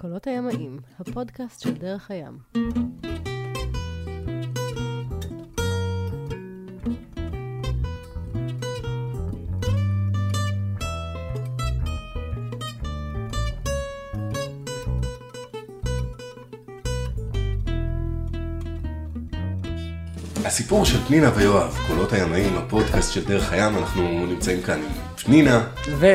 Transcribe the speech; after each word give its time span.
קולות 0.00 0.26
הימאים, 0.26 0.80
הפודקאסט 1.00 1.60
של 1.60 1.74
דרך 1.74 2.10
הים. 2.10 2.38
הסיפור 20.44 20.84
של 20.84 20.98
פנינה 20.98 21.30
ויואב, 21.36 21.78
קולות 21.86 22.12
הימאים, 22.12 22.56
הפודקאסט 22.58 23.12
של 23.12 23.24
דרך 23.24 23.52
הים, 23.52 23.78
אנחנו 23.78 24.26
נמצאים 24.26 24.62
כאן 24.62 24.78
עם 24.78 24.88
פנינה 25.24 25.64
ו... 25.98 26.06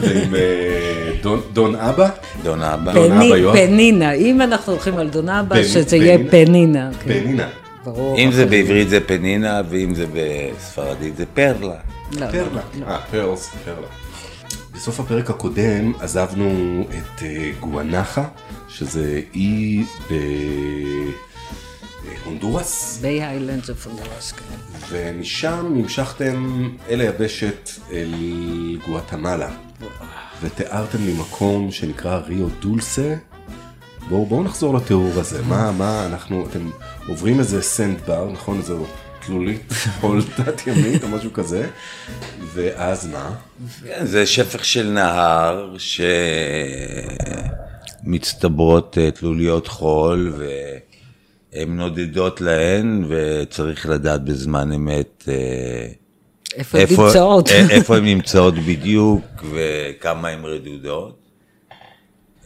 ועם 0.00 0.34
אה, 0.34 1.10
דון- 1.22 1.42
דון 1.52 1.74
אבא. 1.74 2.10
דון 2.44 2.62
אבא. 2.62 2.92
דון 2.92 3.12
אבא, 3.12 3.20
פני- 3.20 3.36
יואב. 3.36 3.56
פנינה, 3.56 4.12
אם 4.12 4.42
אנחנו 4.42 4.72
הולכים 4.72 4.96
על 4.96 5.08
דון 5.08 5.28
אבא, 5.28 5.54
פני- 5.56 5.64
שזה 5.64 5.96
יהיה 5.96 6.18
פנינה. 6.18 6.30
פנינה. 6.30 6.90
כן, 7.04 7.20
פנינה. 7.24 7.48
ברור. 7.84 8.18
אם 8.18 8.32
זה 8.32 8.46
בעברית 8.46 8.88
זה 8.88 9.00
פנינה, 9.00 9.60
ואם 9.70 9.94
זה 9.94 10.04
בספרדית 10.12 11.16
זה 11.16 11.24
perla. 11.34 11.54
לא, 11.60 11.74
לא, 12.20 12.26
perla. 12.30 12.60
לא. 12.80 12.86
אה, 12.86 12.98
perlas, 13.10 13.50
perla. 13.64 13.86
בסוף 14.74 15.00
הפרק 15.00 15.30
הקודם 15.30 15.92
עזבנו 16.00 16.50
את 16.90 17.22
אה, 17.22 17.50
גואנחה, 17.60 18.24
שזה 18.68 19.20
אי 19.34 19.82
בהונדורס, 22.04 22.98
Bay 23.02 23.24
Islands 23.24 23.70
of 23.70 23.86
Honduras, 23.86 24.32
כן. 24.32 24.42
ומשם 24.88 25.72
נמשכתם 25.74 26.68
אל 26.88 27.00
היבשת 27.00 27.70
אל 27.92 28.14
גואטמלה, 28.86 29.50
ותיארתם 30.42 30.98
לי 31.04 31.12
מקום 31.18 31.70
שנקרא 31.70 32.18
ריו 32.18 32.48
דולסה. 32.60 33.14
בואו 34.08 34.26
בואו 34.26 34.42
נחזור 34.42 34.74
לתיאור 34.74 35.12
הזה, 35.16 35.42
מה, 35.42 35.72
מה 35.72 36.06
אנחנו, 36.06 36.46
אתם 36.50 36.70
עוברים 37.08 37.38
איזה 37.38 37.62
סנד 37.62 38.00
בר, 38.06 38.30
נכון? 38.32 38.58
איזו 38.58 38.86
תלולית, 39.26 39.72
חול 40.00 40.22
תת 40.36 40.66
ימית 40.66 41.02
או 41.02 41.08
משהו 41.08 41.32
כזה, 41.32 41.68
ואז 42.54 43.06
מה? 43.06 43.30
כן, 43.84 44.06
זה 44.06 44.26
שפך 44.26 44.64
של 44.64 44.90
נהר 44.90 45.76
שמצטברות 48.04 48.98
אה, 48.98 49.10
תלוליות 49.10 49.68
חול 49.68 50.32
והן 51.54 51.76
נודדות 51.76 52.40
להן 52.40 53.04
וצריך 53.08 53.86
לדעת 53.86 54.24
בזמן 54.24 54.72
אמת 54.72 55.24
אה, 55.28 55.86
איפה 56.54 56.78
הן 56.78 56.86
נמצאות? 56.90 57.48
אה, 57.48 57.66
איפה 57.70 57.96
הן 57.96 58.04
נמצאות 58.04 58.54
בדיוק 58.54 59.24
וכמה 59.54 60.28
הן 60.28 60.44
רדודות. 60.44 61.18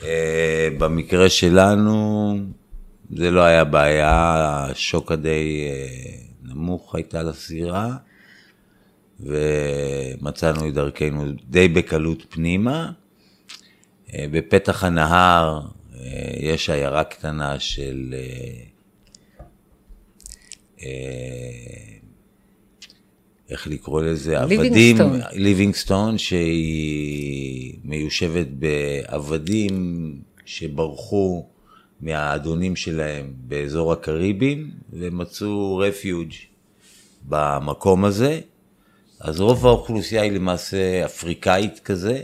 אה, 0.02 0.68
במקרה 0.78 1.28
שלנו 1.28 2.34
זה 3.16 3.30
לא 3.30 3.40
היה 3.40 3.64
בעיה, 3.64 4.64
השוק 4.70 5.12
הדי 5.12 5.66
אה, 5.68 6.18
נמוך 6.42 6.94
הייתה 6.94 7.22
לסירה. 7.22 7.96
ומצאנו 9.20 10.68
את 10.68 10.74
דרכנו 10.74 11.24
די 11.44 11.68
בקלות 11.68 12.22
פנימה. 12.28 12.90
בפתח 14.14 14.84
הנהר 14.84 15.60
יש 16.40 16.70
עיירה 16.70 17.04
קטנה 17.04 17.60
של 17.60 18.14
איך 23.50 23.66
לקרוא 23.66 24.02
לזה? 24.02 24.40
עבדים, 24.40 24.60
ליבינגסטון. 24.60 25.20
ליבינגסטון, 25.32 26.18
שהיא 26.18 27.78
מיושבת 27.84 28.46
בעבדים 28.46 30.14
שברחו 30.44 31.46
מהאדונים 32.00 32.76
שלהם 32.76 33.32
באזור 33.38 33.92
הקריבים 33.92 34.70
ומצאו 34.92 35.76
רפיוג' 35.76 36.32
במקום 37.28 38.04
הזה. 38.04 38.40
אז 39.20 39.40
רוב 39.40 39.66
האוכלוסייה 39.66 40.22
היא 40.22 40.32
למעשה 40.32 41.04
אפריקאית 41.04 41.78
כזה. 41.78 42.22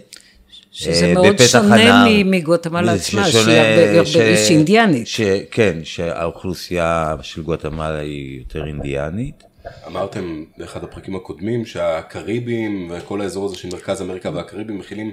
שזה 0.75 1.07
אה, 1.07 1.15
מאוד 1.15 1.37
שונה 1.47 1.75
הנהר. 1.75 2.09
מ- 2.25 2.31
מגואטמלה 2.31 2.93
עצמה, 2.93 3.25
שהיא 3.27 4.49
אינדיאנית. 4.51 5.07
ש- 5.07 5.21
כן, 5.51 5.79
שהאוכלוסייה 5.85 7.15
של 7.23 7.43
גואטמלה 7.43 7.99
היא 7.99 8.39
יותר 8.39 8.67
אינדיאנית. 8.67 9.43
אמרתם 9.87 10.45
באחד 10.59 10.85
הפרקים 10.85 11.17
הקודמים 11.17 11.67
שהקריבים 11.67 12.91
וכל 12.95 13.21
האזור 13.21 13.47
הזה 13.47 13.57
של 13.57 13.69
מרכז 13.73 14.03
אמריקה 14.03 14.31
והקריבים 14.35 14.79
מכילים 14.79 15.11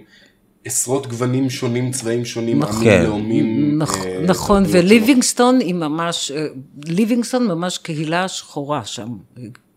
עשרות 0.65 1.07
גוונים 1.07 1.49
שונים, 1.49 1.91
צבעים 1.91 2.25
שונים, 2.25 2.63
עמים, 2.63 2.83
כן. 2.83 3.03
לאומים. 3.03 3.79
נכ- 3.81 4.05
אה, 4.05 4.21
נכון, 4.25 4.63
וליבינגסטון 4.67 5.59
היא 5.59 5.73
ממש, 5.75 6.31
אה, 6.35 6.45
ליבינגסטון 6.85 7.47
ממש 7.47 7.77
קהילה 7.77 8.27
שחורה 8.27 8.85
שם. 8.85 9.07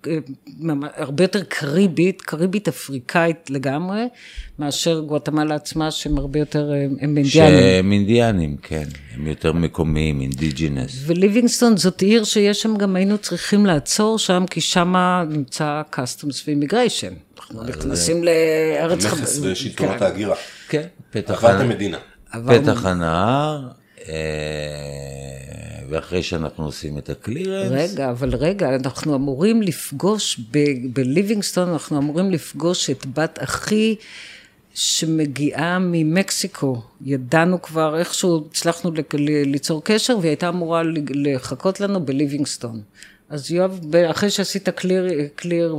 אה, 0.09 0.19
הרבה 0.97 1.25
יותר 1.25 1.43
קריבית, 1.49 2.23
קריבית 2.23 2.69
אפריקאית 2.69 3.51
לגמרי, 3.51 4.03
מאשר 4.59 5.01
גואטמלה 5.01 5.55
עצמה, 5.55 5.91
שהם 5.91 6.19
הרבה 6.19 6.39
יותר, 6.39 6.73
אה, 6.73 6.85
הם 6.85 7.17
אינדיאנים. 7.17 7.29
שהם 7.31 7.93
אינדיאנים, 7.93 8.57
כן. 8.63 8.85
הם 9.15 9.27
יותר 9.27 9.53
מקומיים, 9.53 10.21
indigenous. 10.21 10.93
וליבינגסטון 11.07 11.77
זאת 11.77 12.01
עיר 12.03 12.25
שיש 12.25 12.63
שם 12.63 12.77
גם 12.77 12.97
היינו 12.97 13.19
צריכים 13.19 13.67
לעצור 13.67 14.19
שם, 14.19 14.45
כי 14.51 14.61
שם 14.61 14.95
נמצא 15.31 15.83
customs 15.93 16.43
ו 16.47 16.52
immigration. 16.52 17.13
אנחנו 17.39 17.63
נכנסים 17.63 18.25
לארץ... 18.25 19.05
מכס 19.07 19.39
חב- 19.39 19.45
ושלטונות 19.45 19.97
כן. 19.99 20.05
ההגירה. 20.05 20.35
כן, 20.69 20.87
פתח 21.11 21.45
הנהר. 21.45 22.01
פתח 22.47 22.87
הנהר, 22.87 23.69
אה, 24.09 24.15
ואחרי 25.95 26.23
שאנחנו 26.23 26.65
עושים 26.65 26.99
את 26.99 27.11
ה 27.11 27.18
clearance, 27.18 27.93
רגע, 27.93 28.11
אבל 28.11 28.35
רגע, 28.35 28.75
אנחנו 28.75 29.15
אמורים 29.15 29.63
לפגוש, 29.63 30.41
בליבינגסטון 30.93 31.69
אנחנו 31.69 31.99
אמורים 31.99 32.31
לפגוש 32.31 32.91
את 32.91 33.07
בת 33.07 33.39
אחי 33.43 33.97
שמגיעה 34.75 35.79
ממקסיקו. 35.79 36.83
ידענו 37.05 37.63
כבר, 37.63 37.99
איכשהו 37.99 38.45
הצלחנו 38.51 38.91
ליצור 39.47 39.85
קשר, 39.85 40.19
והיא 40.19 40.29
הייתה 40.29 40.49
אמורה 40.49 40.83
לחכות 41.15 41.81
לנו 41.81 42.07
בליבינגסטון. 42.07 42.81
אז 43.29 43.51
יואב, 43.51 43.81
אחרי 44.11 44.31
שעשית 44.31 44.69
clear, 44.69 45.05
clear 45.35 45.79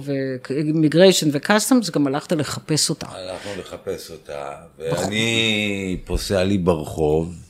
ו 0.49 0.56
immigration 0.56 1.29
ו 1.31 1.38
customs, 1.38 1.89
גם 1.89 2.07
הלכת 2.07 2.31
לחפש 2.31 2.89
אותה. 2.89 3.07
הלכנו 3.09 3.51
לחפש 3.59 4.11
אותה, 4.11 4.51
ואני 4.79 5.97
פוסע 6.05 6.43
לי 6.43 6.57
ברחוב, 6.57 7.44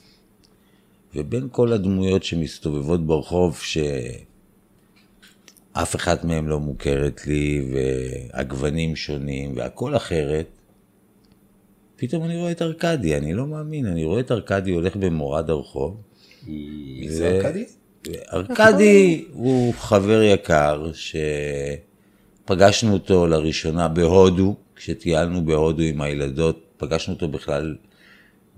ובין 1.16 1.48
כל 1.52 1.74
הדמויות 1.74 2.24
שמסתובבות 2.24 3.06
ברחוב, 3.08 3.60
שאף 3.62 3.96
אחת 5.96 6.24
מהן 6.24 6.46
לא 6.46 6.60
מוכרת 6.60 7.28
לי, 7.28 7.72
והגוונים 7.74 8.96
שונים, 8.96 9.54
והכל 9.56 9.96
אחרת, 9.96 10.48
פתאום 11.96 12.24
אני 12.24 12.38
רואה 12.38 12.52
את 12.52 12.62
ארכדי, 12.62 13.18
אני 13.18 13.34
לא 13.34 13.48
מאמין, 13.48 13.86
אני 13.86 14.04
רואה 14.06 14.20
את 14.20 14.32
ארכדי 14.32 14.72
הולך 14.72 14.96
במורד 14.96 15.50
הרחוב. 15.50 15.98
מי 16.48 17.10
זה 17.10 17.30
ארכדי? 17.30 17.66
ארכדי 18.34 19.26
הוא 19.34 19.74
חבר 19.74 20.22
יקר 20.22 20.92
שפגשנו 22.46 22.94
אותו 22.94 23.28
לראשונה 23.28 23.88
בהודו, 23.88 24.56
כשטיילנו 24.76 25.46
בהודו 25.46 25.84
עם 25.84 26.02
הילדות, 26.02 26.62
פגשנו 26.78 27.14
אותו 27.14 27.28
בכלל 27.28 27.76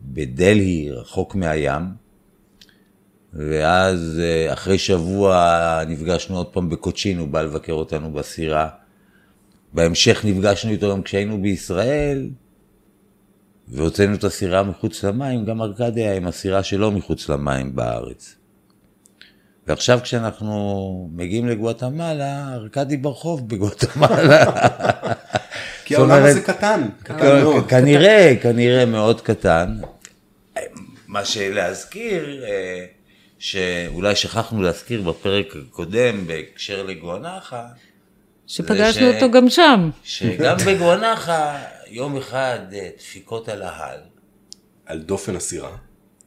בדלהי, 0.01 0.91
רחוק 0.91 1.35
מהים, 1.35 1.81
ואז 3.37 4.21
אה, 4.23 4.53
אחרי 4.53 4.77
שבוע 4.77 5.81
נפגשנו 5.87 6.37
עוד 6.37 6.47
פעם 6.47 6.69
בקוצ'ין, 6.69 7.17
הוא 7.17 7.27
בא 7.27 7.41
לבקר 7.41 7.73
אותנו 7.73 8.11
בסירה. 8.11 8.69
בהמשך 9.73 10.25
נפגשנו 10.25 10.71
איתו 10.71 10.91
גם 10.91 11.01
כשהיינו 11.01 11.41
בישראל, 11.41 12.29
והוצאנו 13.67 14.15
את 14.15 14.23
הסירה 14.23 14.63
מחוץ 14.63 15.03
למים, 15.03 15.45
גם 15.45 15.61
ארכדי 15.61 16.01
היה 16.01 16.16
עם 16.16 16.28
הסירה 16.28 16.63
שלו 16.63 16.91
מחוץ 16.91 17.29
למים 17.29 17.75
בארץ. 17.75 18.35
ועכשיו 19.67 19.99
כשאנחנו 20.03 21.09
מגיעים 21.13 21.47
לגואטמלה, 21.47 22.53
ארכדי 22.53 22.97
ברחוב 22.97 23.49
בגואטמלה. 23.49 24.45
כי 25.85 25.95
העולם 25.95 26.23
הזה 26.23 26.41
קטן, 26.41 26.87
קטן 27.03 27.41
מאוד. 27.41 27.67
כנראה, 27.67 28.35
כנראה 28.41 28.85
מאוד 28.85 29.22
קטן. 29.22 29.78
מה 31.07 31.25
שלהזכיר, 31.25 32.43
אה, 32.43 32.85
שאולי 33.39 34.16
שכחנו 34.16 34.61
להזכיר 34.61 35.01
בפרק 35.01 35.53
הקודם 35.69 36.28
בהקשר 36.28 36.84
לגואנחה, 36.84 37.67
שפגשנו 38.47 39.11
ש- 39.11 39.16
אותו 39.16 39.31
גם 39.31 39.49
שם. 39.49 39.89
שגם 40.03 40.57
בגואנחה, 40.67 41.63
יום 41.87 42.17
אחד 42.17 42.59
אה, 42.73 42.89
דפיקות 42.97 43.49
על 43.49 43.61
ההל, 43.61 43.99
על 44.85 44.99
דופן 45.01 45.35
הסירה. 45.35 45.78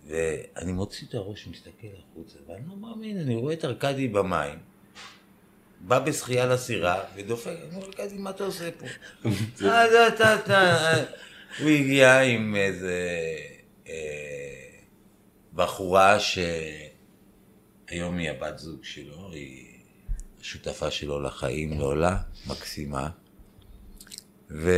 ואני 0.08 0.72
מוציא 0.72 1.06
את 1.08 1.14
הראש, 1.14 1.46
מסתכל 1.46 1.86
החוצה, 1.98 2.38
ואני 2.48 2.62
לא 2.68 2.76
מאמין, 2.76 3.20
אני 3.20 3.34
רואה 3.34 3.54
את 3.54 3.64
ארכדי 3.64 4.08
במים, 4.08 4.58
בא 5.80 5.98
בשחייה 5.98 6.46
לסירה, 6.46 7.00
ודופק, 7.16 7.46
אני 7.46 7.74
אומר, 7.74 7.86
ארכדי, 7.86 8.14
מה 8.18 8.30
אתה 8.30 8.44
עושה 8.44 8.68
פה? 8.78 8.86
אה, 9.68 9.90
זה 9.90 10.08
אתה, 10.08 10.34
אתה, 10.34 10.60
אה." 10.76 11.04
הוא 11.60 11.68
הגיע 11.70 12.20
עם 12.20 12.56
איזה 12.56 13.08
אה, 13.88 13.92
בחורה 15.54 16.16
שהיום 17.90 18.18
היא 18.18 18.30
הבת 18.30 18.58
זוג 18.58 18.78
שלו, 18.84 19.30
היא 19.32 19.66
השותפה 20.40 20.90
שלו 20.90 21.20
לחיים, 21.22 21.78
לעולה, 21.78 22.16
מקסימה. 22.46 23.08
ו... 24.50 24.72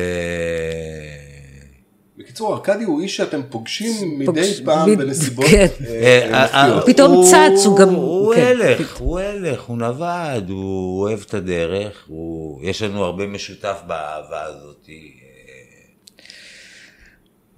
בקיצור, 2.18 2.54
ארכדי 2.54 2.84
הוא 2.84 3.00
איש 3.00 3.16
שאתם 3.16 3.40
פוגשים 3.50 4.18
מדי 4.18 4.64
פעם 4.64 4.96
בנסיבות 4.96 5.44
מפתיעות. 5.44 6.86
פתאום 6.86 7.24
צץ, 7.30 7.66
הוא 7.66 7.78
גם- 7.78 7.88
הוא 7.88 8.34
כן, 8.34 8.40
הלך, 8.46 8.96
הוא 8.96 9.20
הלך, 9.20 9.62
הוא 9.62 9.78
נווד, 9.78 10.50
הוא 10.50 11.00
אוהב 11.02 11.20
את 11.26 11.34
הדרך, 11.34 12.04
הוא... 12.08 12.60
יש 12.64 12.82
לנו 12.82 13.04
הרבה 13.04 13.26
משותף 13.26 13.80
באהבה 13.86 14.42
הזאת. 14.42 14.88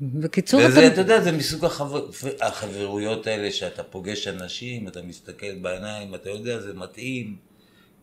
בקיצור, 0.00 0.60
וזה, 0.66 0.86
אתה 0.86 0.92
אתה... 0.94 1.00
יודע, 1.00 1.20
זה 1.20 1.32
מסוג 1.32 1.64
החבר... 1.64 2.06
החברויות 2.40 3.26
האלה 3.26 3.50
שאתה 3.50 3.82
פוגש 3.82 4.28
אנשים, 4.28 4.88
אתה 4.88 5.00
מסתכל 5.02 5.54
בעיניים, 5.62 6.14
אתה 6.14 6.30
יודע, 6.30 6.60
זה 6.60 6.74
מתאים, 6.74 7.36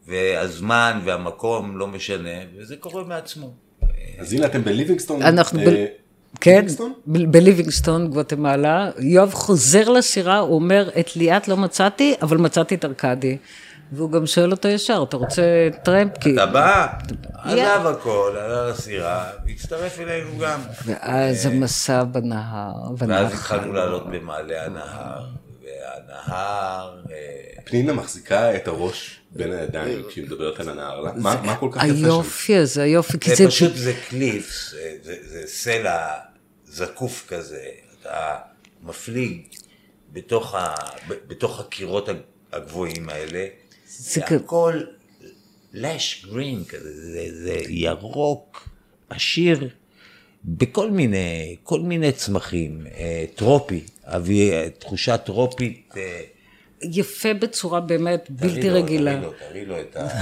והזמן 0.08 1.00
והמקום 1.06 1.78
לא 1.78 1.88
משנה, 1.88 2.40
וזה 2.58 2.76
קורה 2.76 3.04
מעצמו. 3.04 3.54
אז 4.20 4.34
הנה 4.34 4.46
אתם 4.46 4.64
בליבינגסטון. 4.64 5.22
אנחנו 5.22 5.60
אה, 5.60 5.66
ב... 5.66 5.86
כן, 6.42 6.66
בליבינגסטון, 7.06 8.08
גואטמלה. 8.08 8.92
יואב 9.00 9.34
חוזר 9.34 9.90
לסירה, 9.90 10.40
הוא 10.40 10.56
אומר, 10.56 10.90
את 11.00 11.16
ליאת 11.16 11.48
לא 11.48 11.58
מצאתי, 11.58 12.14
אבל 12.22 12.38
מצאתי 12.38 12.76
את 12.76 12.86
ארכדי. 12.86 13.38
והוא 13.92 14.12
גם 14.12 14.26
שואל 14.28 14.52
אותו 14.52 14.68
ישר, 14.68 15.04
אתה 15.10 15.18
רוצה 15.18 15.44
טרמפ? 15.84 16.18
כי... 16.18 16.34
אתה 16.34 16.46
בא. 16.46 16.88
עזב 17.44 17.86
הכל, 17.88 18.36
עלה 18.40 18.70
לסירה, 18.70 19.30
והצטרף 19.46 20.00
אלינו 20.00 20.38
גם. 20.38 20.60
ואז 20.86 21.46
המסע 21.46 22.04
בנהר, 22.04 22.74
ואז. 22.98 23.34
התחלנו 23.34 23.74
לעלות 23.74 24.08
במעלה 24.10 24.66
הנהר, 24.66 25.26
והנהר... 25.64 27.02
אה, 27.12 27.16
פנינה 27.66 27.94
מחזיקה 27.94 28.56
את 28.56 28.68
הראש 28.68 29.20
בין 29.32 29.52
הידיים 29.54 30.04
כשהיא 30.10 30.26
מדברת 30.26 30.60
על 30.60 30.70
הנהר. 30.70 31.04
מה 31.16 31.42
מה 31.46 31.56
כל 31.56 31.70
כך 31.72 31.84
יפה 31.84 31.96
שם? 31.98 32.06
היופי 32.06 32.56
הזה, 32.58 32.84
היופי, 32.84 33.20
כי 33.20 33.30
זה 33.30 33.36
זה... 33.36 33.48
פשוט, 33.48 33.76
זה 33.76 33.94
קליפס, 34.10 34.72
זה- 34.72 34.96
זה 35.04 35.16
זה 35.24 35.44
סלע 35.48 36.08
זקוף 36.66 37.26
כזה, 37.28 37.66
אתה 38.02 38.36
מפליג 38.84 39.42
בתוך 40.14 40.56
ה- 40.56 40.76
ב- 41.08 41.14
בתוך 41.28 41.60
הקירות 41.60 42.10
הגבוהים 42.54 43.10
האלה, 43.10 43.46
זה 44.02 44.26
הכל 44.26 44.82
לש 45.74 46.26
גרין 46.26 46.64
כזה, 46.64 46.90
זה- 46.94 47.44
זה 47.44 47.56
ירוק, 47.70 48.70
עשיר, 49.10 49.70
בכל 50.46 50.92
מיני, 50.92 51.56
כל 51.64 51.80
מיני 51.80 52.12
צמחים, 52.12 52.88
אה, 52.98 53.26
טרופי, 53.36 53.82
אבי, 54.04 54.52
אה, 54.52 54.68
תחושה 54.80 55.18
טרופית. 55.18 55.94
אה, 55.98 56.22
יפה 56.84 57.34
בצורה 57.34 57.80
באמת 57.82 58.26
בלתי 58.30 58.70
לו, 58.70 58.76
רגילה. 58.76 59.12
תראי 59.12 59.22
לו, 59.22 59.34
תראי 59.50 59.66
לו 59.66 59.82
את 59.82 59.96
ה- 59.96 60.20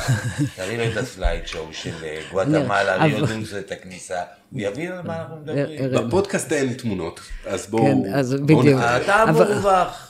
את 0.91 0.97
הסלייד 0.97 1.47
שואו 1.47 1.73
של 1.73 1.91
גואטמלה, 2.31 3.07
דולסה, 3.19 3.59
את 3.59 3.71
הכניסה, 3.71 4.21
הוא 4.51 4.61
יבין 4.61 4.91
על 4.91 5.01
מה 5.01 5.21
אנחנו 5.21 5.35
מדברים. 5.35 6.07
בפודקאסט 6.07 6.51
אין 6.53 6.73
תמונות, 6.73 7.19
אז 7.45 7.67
בואו... 7.67 7.83
כן, 7.83 8.13
אז 8.13 8.33
בדיוק. 8.33 8.81
אתה 9.03 9.23
אבל- 9.23 9.53
מורווח. 9.53 10.05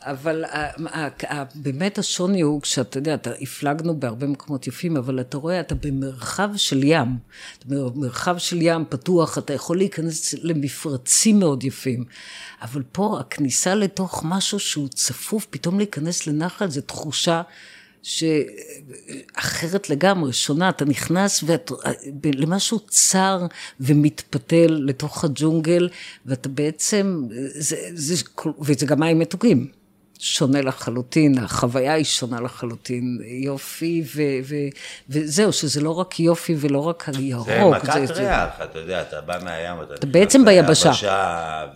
אבל 0.00 0.44
ה- 0.44 0.70
ה- 0.98 1.34
ה- 1.34 1.44
באמת 1.54 1.98
השוני 1.98 2.40
הוא, 2.40 2.62
כשאתה 2.62 2.98
יודע, 2.98 3.14
אתה 3.14 3.30
הפלגנו 3.40 4.00
בהרבה 4.00 4.26
מקומות 4.26 4.66
יפים, 4.66 4.96
אבל 4.96 5.20
אתה 5.20 5.36
רואה, 5.36 5.60
אתה 5.60 5.74
במרחב 5.74 6.50
של 6.56 6.80
ים. 6.84 7.18
אתה 7.58 7.66
במרחב 7.68 8.38
של 8.38 8.62
ים 8.62 8.84
פתוח, 8.88 9.38
אתה 9.38 9.52
יכול 9.52 9.76
להיכנס 9.76 10.34
למפרצים 10.42 11.38
מאוד 11.38 11.64
יפים. 11.64 12.04
אבל 12.62 12.82
פה 12.92 13.20
הכניסה 13.20 13.74
לתוך 13.74 14.22
משהו 14.26 14.58
שהוא 14.58 14.88
צפוף, 14.88 15.46
פתאום 15.50 15.78
להיכנס 15.78 16.26
לנחל, 16.26 16.70
זו 16.70 16.80
תחושה 16.80 17.42
שאחרת 18.08 19.90
לגמרי, 19.90 20.32
שונה, 20.32 20.68
אתה 20.68 20.84
נכנס 20.84 21.44
ואת, 21.46 21.72
למשהו 22.34 22.80
צר 22.80 23.46
ומתפתל 23.80 24.78
לתוך 24.86 25.24
הג'ונגל, 25.24 25.88
ואתה 26.26 26.48
בעצם, 26.48 27.24
זה, 27.44 27.76
זה, 27.94 28.14
וזה 28.60 28.86
גם 28.86 29.00
מים 29.00 29.18
מתוקים. 29.18 29.70
שונה 30.20 30.62
לחלוטין, 30.62 31.38
החוויה 31.38 31.92
היא 31.92 32.04
שונה 32.04 32.40
לחלוטין, 32.40 33.18
יופי, 33.24 34.02
ו, 34.14 34.22
ו, 34.44 34.54
וזהו, 35.08 35.52
שזה 35.52 35.80
לא 35.80 35.90
רק 35.90 36.20
יופי 36.20 36.54
ולא 36.58 36.78
רק 36.78 37.08
הירוק. 37.08 37.46
זה 37.46 37.64
מכת 37.64 38.10
ריח, 38.10 38.50
אתה 38.64 38.78
יודע, 38.78 39.02
אתה 39.02 39.20
בא 39.20 39.38
מהים, 39.44 39.82
אתה 39.82 39.94
נכנס 39.94 40.10
בעצם 40.12 40.44
ביבשה. 40.44 40.88
ליבשה, 40.88 41.66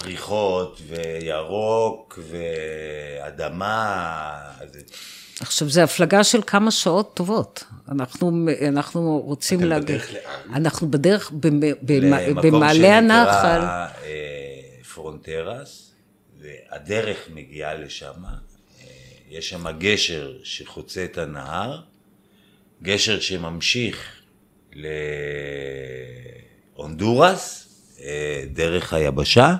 ופריחות, 0.00 0.80
וירוק, 0.88 2.18
ואדמה. 3.22 4.38
עכשיו, 5.40 5.68
זו 5.68 5.80
הפלגה 5.80 6.24
של 6.24 6.40
כמה 6.46 6.70
שעות 6.70 7.10
טובות. 7.14 7.64
אנחנו, 7.88 8.32
אנחנו 8.68 9.22
רוצים 9.24 9.58
אתם 9.58 9.68
להגיע... 9.68 9.96
בדרך 9.98 10.12
לאן? 10.12 10.54
אנחנו 10.54 10.90
בדרך, 10.90 11.30
במ- 11.30 11.60
במ- 11.82 12.00
למקום 12.04 12.42
במעלה 12.42 12.98
הנחל. 12.98 13.32
שנקרא 13.60 13.86
אה, 14.04 14.82
פרונטרס, 14.94 15.90
והדרך 16.40 17.18
מגיעה 17.34 17.74
לשם. 17.74 18.12
אה, 18.24 18.32
יש 19.30 19.48
שם 19.48 19.64
גשר 19.78 20.32
שחוצה 20.44 21.04
את 21.04 21.18
הנהר, 21.18 21.80
גשר 22.82 23.20
שממשיך 23.20 24.12
להונדורס, 26.76 27.66
אה, 28.00 28.44
דרך 28.52 28.92
היבשה. 28.92 29.54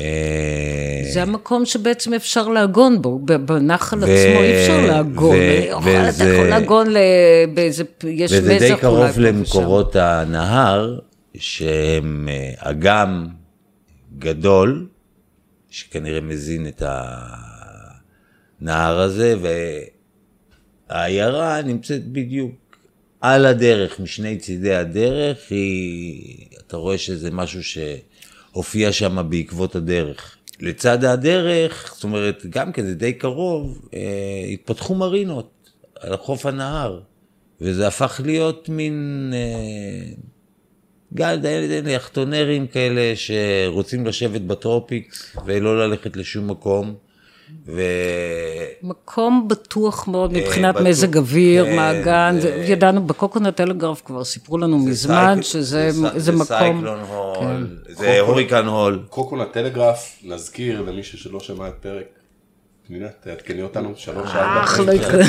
אה, 0.00 1.00
זה 1.12 1.22
המקום 1.22 1.64
שבעצם 1.66 2.14
אפשר 2.14 2.48
לעגון 2.48 3.02
בו, 3.02 3.18
בנחל 3.18 3.98
ו- 3.98 4.02
עצמו 4.02 4.14
אי 4.42 4.62
אפשר. 4.62 4.80
ו- 4.82 5.64
יכול- 5.68 5.90
אתה 5.90 6.08
וזה- 6.08 6.24
יכול 6.34 6.46
לעגון 6.48 6.90
ל- 6.92 6.98
באיזה, 7.54 7.84
יש 8.04 8.32
מזח 8.32 8.42
וזה 8.42 8.50
אולי. 8.54 8.58
די 8.58 8.74
פה 8.74 8.80
קרוב. 8.80 9.18
למקורות 9.18 9.96
הנהר, 9.96 10.98
שהם 11.36 12.28
אה, 12.32 12.50
אגם 12.58 13.26
גדול, 14.18 14.86
שכנראה 15.70 16.20
מזין 16.20 16.66
את 16.66 16.82
הנהר 18.60 19.00
הזה, 19.00 19.34
והעיירה 20.90 21.62
נמצאת 21.62 22.06
בדיוק 22.12 22.50
על 23.20 23.46
הדרך, 23.46 24.00
משני 24.00 24.36
צידי 24.36 24.74
הדרך, 24.74 25.38
היא, 25.50 26.36
אתה 26.66 26.76
רואה 26.76 26.98
שזה 26.98 27.30
משהו 27.30 27.62
שהופיע 28.54 28.92
שם 28.92 29.26
בעקבות 29.28 29.76
הדרך. 29.76 30.36
לצד 30.60 31.04
הדרך, 31.04 31.92
זאת 31.94 32.04
אומרת, 32.04 32.46
גם 32.50 32.72
כן 32.72 32.86
זה 32.86 32.94
די 32.94 33.12
קרוב, 33.12 33.88
אה, 33.94 34.00
התפתחו 34.52 34.94
מרינות 34.94 35.70
על 36.00 36.16
חוף 36.16 36.46
הנהר, 36.46 37.00
וזה 37.60 37.86
הפך 37.86 38.20
להיות 38.24 38.68
מין 38.68 39.32
אה, 39.34 40.12
די 41.36 41.90
יחטונרים 41.90 42.66
כאלה 42.66 43.12
שרוצים 43.16 44.06
לשבת 44.06 44.40
בטרופיקס 44.40 45.36
ולא 45.46 45.86
ללכת 45.86 46.16
לשום 46.16 46.50
מקום. 46.50 46.94
ו... 47.66 47.82
מקום 48.82 49.48
בטוח 49.48 50.08
מאוד 50.08 50.32
מבחינת 50.32 50.74
בטוח, 50.74 50.86
מזג 50.86 51.16
אוויר, 51.16 51.64
כן, 51.64 51.76
מעגן, 51.76 52.34
זה- 52.40 52.62
זה... 52.66 52.72
ידענו, 52.72 53.06
ב 53.06 53.12
coconut 53.12 53.56
telegraph 53.56 54.02
כבר 54.04 54.24
סיפרו 54.24 54.58
לנו 54.58 54.78
מזמן 54.78 55.34
cyc- 55.34 55.44
שזה 55.44 55.90
זה, 55.90 56.08
זה 56.12 56.18
זה 56.18 56.32
מקום, 56.32 56.44
cyclone 56.46 57.00
hole, 57.00 57.36
כן. 57.86 57.94
זה 57.94 58.20
hurricane 58.20 58.66
hole. 58.66 59.02
coconut 59.10 59.44
telegraph, 59.44 60.18
נזכיר 60.24 60.80
למישהו 60.82 61.18
שלא 61.18 61.40
שמע 61.40 61.68
את 61.68 61.74
פרק, 61.80 62.04
פנינה, 62.86 63.08
תעדכני 63.20 63.62
אותנו, 63.62 63.92
שלוש 63.96 64.28
ארבע. 64.30 64.64
אך, 64.64 64.80
לא 64.86 64.92
יקרה. 64.92 65.22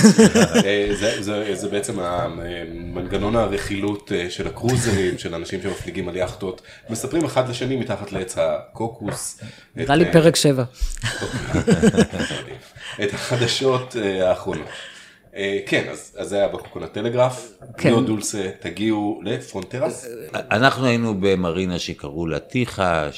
אה, 0.65 0.87
זה- 0.99 1.21
זה- 1.21 1.55
זה 1.55 1.69
בעצם 1.69 1.99
המנגנון 1.99 3.35
הרכילות 3.35 4.11
אה, 4.15 4.29
של 4.29 4.47
הקרוזרים, 4.47 5.17
של 5.17 5.35
אנשים 5.35 5.61
שמפליגים 5.61 6.09
על 6.09 6.17
יכטות, 6.17 6.61
מספרים 6.89 7.25
אחד 7.25 7.49
לשני 7.49 7.75
מתחת 7.75 8.11
לעץ 8.11 8.35
הקוקוס. 8.37 9.41
נראה 9.75 9.95
לי 9.95 10.05
אה, 10.05 10.13
פרק 10.13 10.35
שבע. 10.35 10.63
את 13.03 13.13
החדשות 13.13 13.95
אה, 14.01 14.29
האחרונות. 14.29 14.67
אה, 15.35 15.59
כן, 15.65 15.85
אז 15.91 16.17
זה 16.21 16.35
היה 16.37 16.47
בקוקונה 16.47 16.87
טלגרף, 16.87 17.51
כן. 17.77 17.89
ליאו 17.89 18.01
דולסה, 18.01 18.49
תגיעו 18.59 19.21
לפרונטרס. 19.25 20.05
אנחנו 20.33 20.85
היינו 20.85 21.15
במרינה 21.19 21.79
שקראו 21.79 22.27
לה 22.27 22.39
טיחה, 22.39 23.09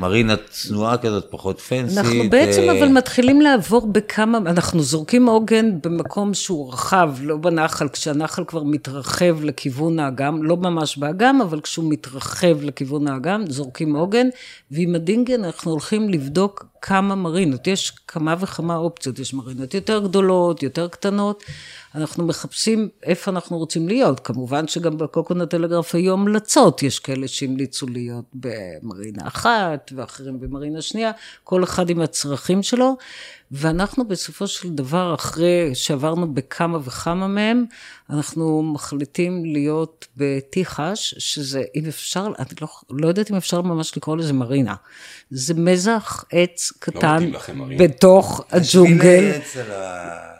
שמרינה 0.00 0.34
צנועה 0.50 0.98
כזאת, 0.98 1.26
פחות 1.30 1.60
פנסית. 1.60 1.98
אנחנו 1.98 2.30
בעצם 2.30 2.62
אה, 2.62 2.78
אבל 2.78 2.88
מתחילים 2.88 3.40
לעבור 3.40 3.86
בכמה, 3.86 4.38
אנחנו 4.38 4.82
זורקים 4.82 5.26
עוגן 5.26 5.80
במקום 5.82 6.34
שהוא 6.34 6.72
רחב, 6.72 7.14
לא 7.22 7.36
בנחל, 7.36 7.88
כשהנחל 7.88 8.44
כבר 8.44 8.62
מתרחב 8.62 9.42
לכיוון 9.42 9.98
האגם, 9.98 10.42
לא 10.42 10.56
ממש 10.56 10.98
באגם, 10.98 11.40
אבל 11.40 11.60
כשהוא 11.60 11.92
מתרחב 11.92 12.62
לכיוון 12.62 13.08
האגם, 13.08 13.44
זורקים 13.48 13.96
עוגן, 13.96 14.28
ועם 14.70 14.94
הדינגן 14.94 15.44
אנחנו 15.44 15.70
הולכים 15.70 16.08
לבדוק 16.08 16.69
כמה 16.82 17.14
מרינות, 17.14 17.66
יש 17.66 17.90
כמה 17.90 18.34
וכמה 18.40 18.76
אופציות, 18.76 19.18
יש 19.18 19.34
מרינות 19.34 19.74
יותר 19.74 19.98
גדולות, 19.98 20.62
יותר 20.62 20.88
קטנות, 20.88 21.44
אנחנו 21.94 22.26
מחפשים 22.26 22.88
איפה 23.02 23.30
אנחנו 23.30 23.58
רוצים 23.58 23.88
להיות. 23.88 24.20
כמובן 24.20 24.68
שגם 24.68 24.98
בקוקונט 24.98 25.50
טלגרף 25.50 25.94
היו 25.94 26.12
המלצות, 26.12 26.82
יש 26.82 26.98
כאלה 26.98 27.28
שהמליצו 27.28 27.86
להיות 27.86 28.24
במרינה 28.34 29.26
אחת 29.26 29.92
ואחרים 29.96 30.40
במרינה 30.40 30.82
שנייה, 30.82 31.10
כל 31.44 31.64
אחד 31.64 31.90
עם 31.90 32.00
הצרכים 32.00 32.62
שלו, 32.62 32.96
ואנחנו 33.52 34.08
בסופו 34.08 34.46
של 34.46 34.70
דבר, 34.70 35.14
אחרי 35.14 35.74
שעברנו 35.74 36.34
בכמה 36.34 36.78
וכמה 36.84 37.28
מהם, 37.28 37.64
אנחנו 38.10 38.62
מחליטים 38.62 39.44
להיות 39.44 40.06
בתיחש, 40.16 41.14
שזה, 41.18 41.62
אם 41.74 41.86
אפשר, 41.88 42.26
אני 42.38 42.48
לא, 42.60 42.68
לא 42.90 43.08
יודעת 43.08 43.30
אם 43.30 43.36
אפשר 43.36 43.60
ממש 43.60 43.96
לקרוא 43.96 44.16
לזה 44.16 44.32
מרינה. 44.32 44.74
זה 45.30 45.54
מזח 45.54 46.24
עץ 46.32 46.72
קטן 46.78 47.30
מרינה. 47.54 47.84
בתוך 47.84 48.44
הג'ונגל. 48.50 49.32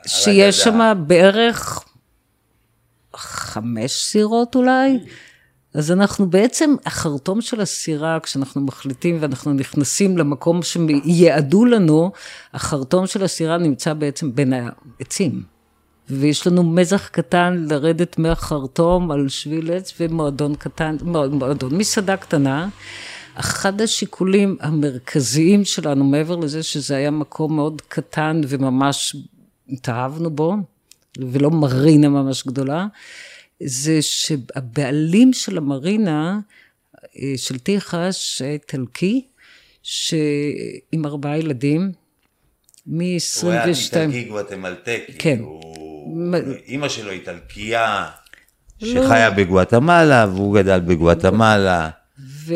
שיש. 0.06 0.60
שם 0.60 1.04
בערך 1.06 1.84
חמש 3.16 3.92
סירות 3.92 4.54
אולי. 4.54 4.98
אז 5.74 5.92
אנחנו 5.92 6.30
בעצם, 6.30 6.74
החרטום 6.86 7.40
של 7.40 7.60
הסירה, 7.60 8.18
כשאנחנו 8.22 8.60
מחליטים 8.60 9.18
ואנחנו 9.20 9.52
נכנסים 9.52 10.18
למקום 10.18 10.60
שיעדו 10.62 11.64
לנו, 11.64 12.12
החרטום 12.54 13.06
של 13.06 13.24
הסירה 13.24 13.58
נמצא 13.58 13.92
בעצם 13.92 14.34
בין 14.34 14.52
העצים. 14.52 15.42
ויש 16.10 16.46
לנו 16.46 16.62
מזח 16.62 17.08
קטן 17.08 17.66
לרדת 17.70 18.18
מהחרטום 18.18 19.10
על 19.10 19.28
שביל 19.28 19.72
עץ 19.72 19.92
ומועדון 20.00 20.54
קטן, 20.54 20.96
מועדון 21.02 21.74
מסעדה 21.74 22.16
קטנה. 22.16 22.68
אחד 23.34 23.80
השיקולים 23.80 24.56
המרכזיים 24.60 25.64
שלנו, 25.64 26.04
מעבר 26.04 26.36
לזה 26.36 26.62
שזה 26.62 26.96
היה 26.96 27.10
מקום 27.10 27.56
מאוד 27.56 27.82
קטן 27.88 28.40
וממש 28.48 29.16
התאהבנו 29.68 30.30
בו, 30.30 30.56
ולא 31.18 31.50
מרינה 31.50 32.08
ממש 32.08 32.46
גדולה, 32.46 32.86
זה 33.64 34.02
שהבעלים 34.02 35.32
של 35.32 35.58
המרינה, 35.58 36.38
אה, 37.16 37.32
של 37.36 37.58
טיחש, 37.58 38.42
איטלקי, 38.42 39.24
שעם 39.82 40.18
ארבעה 41.06 41.38
ילדים, 41.38 41.80
הוא 41.82 43.02
היה 43.02 43.12
מ-22... 43.66 43.72
איטלקי 43.76 44.24
גואטמלטקי. 44.24 45.12
כן. 45.18 45.38
הוא- 45.40 45.60
אימא 46.66 46.88
שלו 46.88 47.10
איטלקייה, 47.10 48.06
שחיה 48.78 49.30
בגואטמלה, 49.30 50.26
והוא 50.34 50.54
גדל 50.54 50.80
בגואטמלה. 50.80 51.90
ו... 52.46 52.54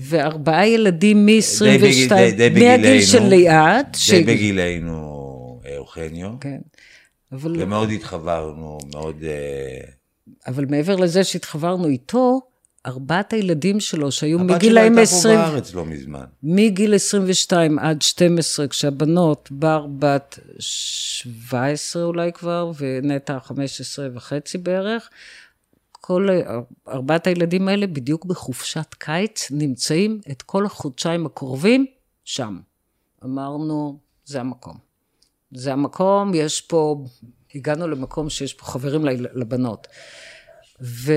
וארבעה 0.00 0.68
ילדים 0.68 1.26
מ-22, 1.26 1.64
די 1.64 1.78
בגיל- 1.78 2.08
די- 2.08 2.50
די 2.50 2.60
מהגיל. 2.68 3.02
של 3.02 3.22
ליאת. 3.24 3.86
די 4.10 4.24
בגילנו 4.24 5.16
אה, 5.66 5.78
אוכניו, 5.78 6.28
כן. 6.40 6.58
אבל, 7.32 7.62
ומאוד 7.62 7.90
התחברנו, 7.90 8.78
מאוד... 8.94 9.16
אה, 9.24 9.80
אבל 10.46 10.66
מעבר 10.66 10.96
לזה 10.96 11.24
שהתחברנו 11.24 11.86
איתו, 11.86 12.40
ארבעת 12.86 13.32
הילדים 13.32 13.80
שלו, 13.80 14.12
שהיו 14.12 14.40
הבת 14.40 14.62
שלו 14.62 14.80
הייתה 14.80 14.96
פה 14.96 15.00
20, 15.02 15.38
בארץ 15.38 15.74
לא 15.74 15.84
מזמן. 15.84 16.24
מגיל 16.42 16.94
22 16.94 17.78
עד 17.78 18.02
12, 18.02 18.68
כשהבנות, 18.68 19.48
בר 19.50 19.86
בת 19.98 20.38
17 20.58 22.04
אולי 22.04 22.32
כבר, 22.32 22.72
ונטע 22.78 23.38
15 23.40 24.08
וחצי 24.14 24.58
בערך, 24.58 25.10
כל 25.92 26.28
ארבעת 26.88 27.26
הילדים 27.26 27.68
האלה 27.68 27.86
בדיוק 27.86 28.24
בחופשת 28.24 28.94
קיץ 28.98 29.48
נמצאים 29.50 30.20
את 30.30 30.42
כל 30.42 30.66
החודשיים 30.66 31.26
הקרובים 31.26 31.86
שם. 32.24 32.58
אמרנו, 33.24 33.98
זה 34.24 34.40
המקום. 34.40 34.85
זה 35.50 35.72
המקום, 35.72 36.34
יש 36.34 36.60
פה, 36.60 37.04
הגענו 37.54 37.88
למקום 37.88 38.30
שיש 38.30 38.54
פה 38.54 38.64
חברים 38.64 39.04
לבנות. 39.34 39.86
ו, 40.80 41.12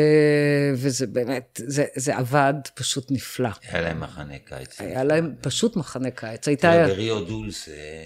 וזה 0.74 1.08
באמת, 1.08 1.62
זה, 1.66 1.86
זה 1.96 2.18
עבד 2.18 2.54
פשוט 2.76 3.12
נפלא. 3.12 3.50
היה 3.62 3.82
להם 3.82 4.00
מחנה 4.00 4.40
קיץ. 4.40 4.82
היה 4.82 5.04
להם 5.04 5.36
פשוט 5.42 5.76
מחנה 5.76 6.12
קיץ. 6.12 6.48
הייתה... 6.48 6.72
בריו 6.88 7.26
דולסה, 7.26 8.06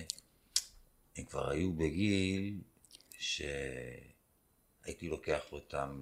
הם 1.17 1.25
כבר 1.25 1.49
היו 1.49 1.73
בגיל 1.73 2.61
שהייתי 3.17 5.09
לוקח 5.09 5.41
אותם 5.51 6.01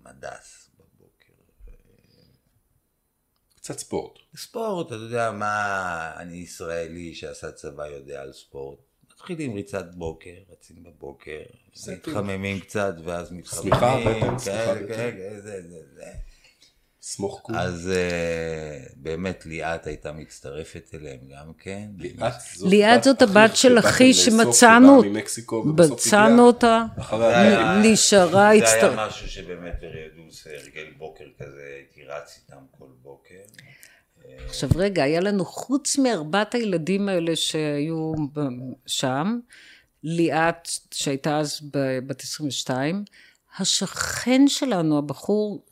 למדס 0.00 0.70
בבוקר. 0.74 1.32
קצת 3.56 3.78
ספורט. 3.78 4.18
ספורט, 4.36 4.86
אתה 4.86 4.94
יודע 4.94 5.30
מה, 5.30 6.12
אני 6.16 6.36
ישראלי 6.36 7.14
שעשה 7.14 7.52
צבא 7.52 7.86
יודע 7.86 8.22
על 8.22 8.32
ספורט. 8.32 8.91
מתחילים 9.22 9.54
ריצת 9.54 9.84
בוקר, 9.94 10.34
רצים 10.52 10.76
בבוקר, 10.82 11.40
זה 11.74 11.94
מתחממים 11.94 12.60
קצת 12.60 12.94
ואז 13.04 13.32
מתחממים. 13.32 13.70
בטן, 13.72 14.20
כן, 14.20 14.38
שמיכה, 14.38 14.74
כן, 14.74 14.84
בטן. 14.84 14.94
כן, 14.94 15.40
זה, 15.42 15.62
זה, 15.62 15.78
זה. 15.94 16.04
סמוך 17.02 17.40
קום. 17.42 17.56
אז 17.56 17.90
אה, 17.94 18.78
באמת 18.96 19.46
ליאת 19.46 19.86
הייתה 19.86 20.12
מצטרפת 20.12 20.90
אליהם 20.94 21.18
גם 21.28 21.52
כן. 21.58 21.88
ליאת 22.62 23.04
זאת 23.04 23.22
הבת 23.22 23.56
של 23.56 23.78
אחי 23.78 24.14
שמצאנו, 24.14 25.02
מצאנו 25.64 26.46
אותה, 26.46 26.84
זה 27.10 27.56
נשארה, 27.82 28.50
זה 28.58 28.64
הצטר... 28.64 28.90
היה 28.90 29.06
משהו 29.06 29.28
שבאמת 29.28 29.74
בריאדוס 29.80 30.46
הרגל 30.46 30.92
בוקר 30.98 31.24
כזה, 31.38 31.74
הייתי 31.76 32.04
רץ 32.04 32.40
איתם 32.42 32.62
כל 32.78 32.88
בוקר. 33.02 33.34
עכשיו 34.46 34.68
רגע, 34.76 35.02
היה 35.02 35.20
לנו 35.20 35.44
חוץ 35.44 35.98
מארבעת 35.98 36.54
הילדים 36.54 37.08
האלה 37.08 37.36
שהיו 37.36 38.12
שם, 38.86 39.38
ליאת, 40.04 40.68
שהייתה 40.94 41.38
אז 41.38 41.60
בת 42.06 42.20
22, 42.22 43.04
השכן 43.58 44.48
שלנו, 44.48 44.98
הבחור, 44.98 45.64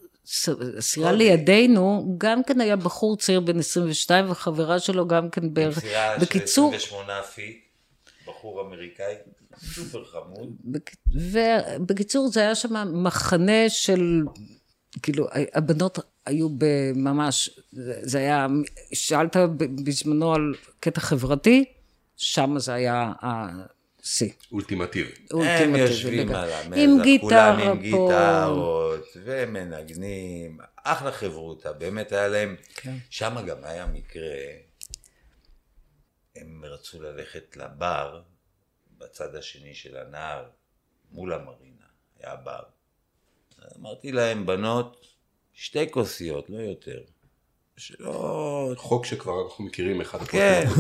סירה 0.81 1.13
לידינו, 1.13 2.15
גם 2.19 2.43
כן 2.45 2.61
היה 2.61 2.77
בחור 2.77 3.17
צעיר 3.17 3.41
בן 3.41 3.59
22, 3.59 4.31
וחברה 4.31 4.79
שלו 4.79 5.09
גם 5.09 5.31
כן 5.31 5.55
בערך. 5.55 5.79
סירה 5.81 6.15
של 6.17 6.25
בקיצור, 6.25 6.75
28 6.75 7.23
feet, 7.23 7.57
בחור 8.29 8.61
אמריקאי, 8.61 9.15
סופר 9.75 10.05
חמוד. 10.05 10.57
בק- 10.65 10.97
ובקיצור, 11.15 12.29
זה 12.29 12.41
היה 12.41 12.55
שם 12.55 13.03
מחנה 13.03 13.69
של, 13.69 14.23
כאילו, 15.03 15.27
הבנות 15.55 15.99
היו 16.27 16.49
בממש, 16.59 17.61
זה 18.03 18.19
היה, 18.19 18.47
שאלת 18.93 19.37
ב- 19.37 19.85
בזמנו 19.85 20.35
על 20.35 20.55
קטע 20.81 21.01
חברתי, 21.01 21.65
שם 22.17 22.59
זה 22.59 22.75
היה 22.75 23.13
השיא. 23.23 24.31
אולטימטיבי. 24.53 25.11
הם 25.31 25.77
יושבים. 25.77 26.35
על 26.35 26.51
המזח, 26.53 26.77
עם 26.77 26.91
כולם 27.01 27.03
גיטרה 27.03 27.71
עם. 27.71 27.81
גיטרות, 27.81 29.07
ומנגנים, 29.25 30.59
אחלה 30.77 31.13
חברותה, 31.13 31.73
באמת 31.73 32.13
היה 32.13 32.29
להם, 32.29 32.57
כן. 32.75 32.97
שם 33.11 33.37
גם 33.47 33.57
היה 33.63 33.87
מקרה, 33.87 34.35
הם 36.37 36.65
רצו 36.65 37.03
ללכת 37.03 37.57
לבר 37.57 38.23
בצד 38.99 39.35
השני 39.35 39.75
של 39.75 39.97
הנהר, 39.97 40.49
מול 41.13 41.33
המרינה, 41.33 41.87
היה 42.21 42.37
בר. 42.37 42.63
אמרתי 43.81 44.13
להם, 44.13 44.47
בנות, 44.47 45.07
שתי 45.53 45.91
כוסיות, 45.91 46.51
לא 46.51 46.59
יותר. 46.59 47.01
שלא... 47.77 48.73
חוק 48.77 49.07
שכבר 49.07 49.45
אנחנו 49.45 49.65
מכירים 49.65 50.01
אחד 50.01 50.19
כן. 50.19 50.65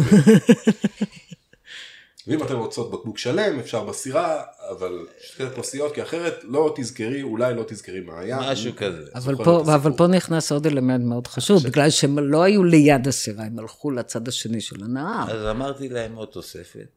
ואם 2.26 2.42
אתן 2.42 2.54
רוצות 2.54 2.90
בקבוק 2.90 3.18
שלם 3.18 3.58
אפשר 3.58 3.84
בסירה 3.84 4.42
אבל 4.70 5.06
שתי 5.20 5.44
כוסיות 5.54 5.94
כי 5.94 6.02
אחרת 6.02 6.34
לא 6.42 6.74
תזכרי 6.76 7.22
אולי 7.22 7.54
לא 7.54 7.64
תזכרי 7.66 8.00
מה 8.00 8.20
היה. 8.20 8.38
משהו 8.40 8.72
כזה. 8.76 9.10
אבל 9.14 9.36
פה. 9.44 9.62
אבל 9.74 9.92
פה 9.96 10.06
נכנס 10.06 10.52
עוד 10.52 10.66
אלמנט 10.66 11.04
מאוד 11.04 11.26
חשוב, 11.26 11.62
בגלל 11.66 11.90
שהם 11.90 12.18
לא 12.18 12.42
היו 12.42 12.64
ליד 12.64 13.08
הסירה, 13.08 13.44
הם 13.44 13.58
הלכו 13.58 13.90
לצד 13.90 14.28
השני 14.28 14.60
של 14.60 14.84
הנהר. 14.84 15.30
אז 15.30 15.46
אמרתי 15.46 15.88
להם 15.88 16.14
עוד 16.14 16.28
תוספת, 16.28 16.88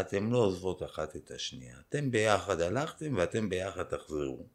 אתם 0.00 0.32
לא 0.32 0.38
עוזבות 0.38 0.82
אחת 0.82 1.16
את 1.16 1.30
השנייה, 1.34 1.76
אתם 1.88 2.10
ביחד 2.10 2.60
הלכתם 2.60 3.14
ואתם 3.16 3.48
ביחד 3.48 3.82
תחזרו. 3.82 4.46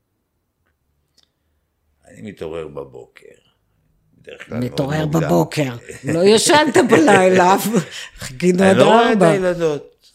אני 2.08 2.22
מתעורר 2.22 2.68
בבוקר. 2.68 3.36
מתעורר. 4.52 5.06
בבוקר, 5.06 5.76
לא 6.04 6.24
ישנת 6.24 6.78
בלילה, 6.90 7.56
חיכינו 8.16 8.64
עד 8.64 8.70
אני 8.70 8.80
לא 8.80 8.86
רואה 8.86 9.12
את 9.14 9.18
ארבע. 9.18 9.30
הילדות. 9.32 10.12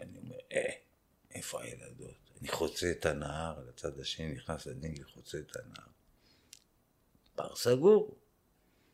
אני 0.00 0.18
אומר, 0.24 0.36
אה, 0.52 0.70
איפה 1.34 1.62
הילדות? 1.62 2.14
אני 2.40 2.48
חוצה 2.48 2.90
את 2.90 3.06
הנהר, 3.06 3.54
לצד 3.68 4.00
השני 4.00 4.32
נכנס 4.32 4.66
לדינגל, 4.66 5.04
חוצה 5.14 5.38
את 5.38 5.56
הנהר. 5.56 5.88
בר 7.36 7.56
סגור, 7.56 8.16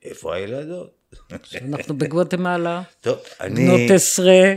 איפה 0.03 0.35
הילדות? 0.35 1.17
אנחנו 1.55 1.99
בגואטמלה, 1.99 2.83
טוב, 3.01 3.19
אני, 3.41 3.67
בנות 3.67 3.91
עשרה, 3.95 4.53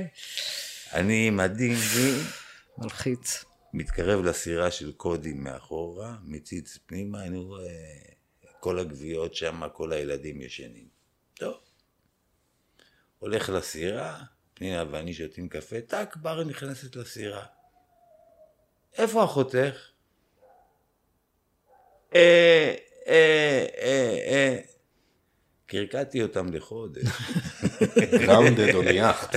אני 0.93 1.27
עם 1.27 1.39
הדינגי, 1.39 2.13
מלחיץ. 2.77 3.45
מתקרב 3.73 4.25
לסירה 4.25 4.71
של 4.71 4.91
קודי 4.91 5.33
מאחורה, 5.33 6.17
מציץ 6.23 6.77
פנימה, 6.85 7.23
אני 7.23 7.37
רואה 7.37 7.95
כל 8.59 8.79
הגוויות 8.79 9.35
שם, 9.35 9.61
כל 9.73 9.91
הילדים 9.91 10.41
ישנים. 10.41 10.87
טוב. 11.33 11.57
הולך 13.19 13.49
לסירה, 13.49 14.23
פנינה 14.53 14.83
ואני 14.91 15.13
שותים 15.13 15.49
קפה, 15.49 15.81
טאק, 15.81 16.15
בר 16.15 16.43
נכנסת 16.43 16.95
לסירה. 16.95 17.45
איפה 18.97 19.23
אחותך? 19.23 19.89
אה, 22.15 22.75
אה, 23.07 23.65
אה, 23.77 24.17
אה. 24.27 24.59
קרקעתי 25.69 26.21
אותם 26.21 26.53
לחודש. 26.53 27.03
גראונדד 28.21 28.75
או 28.75 28.81
נייחת. 28.81 29.35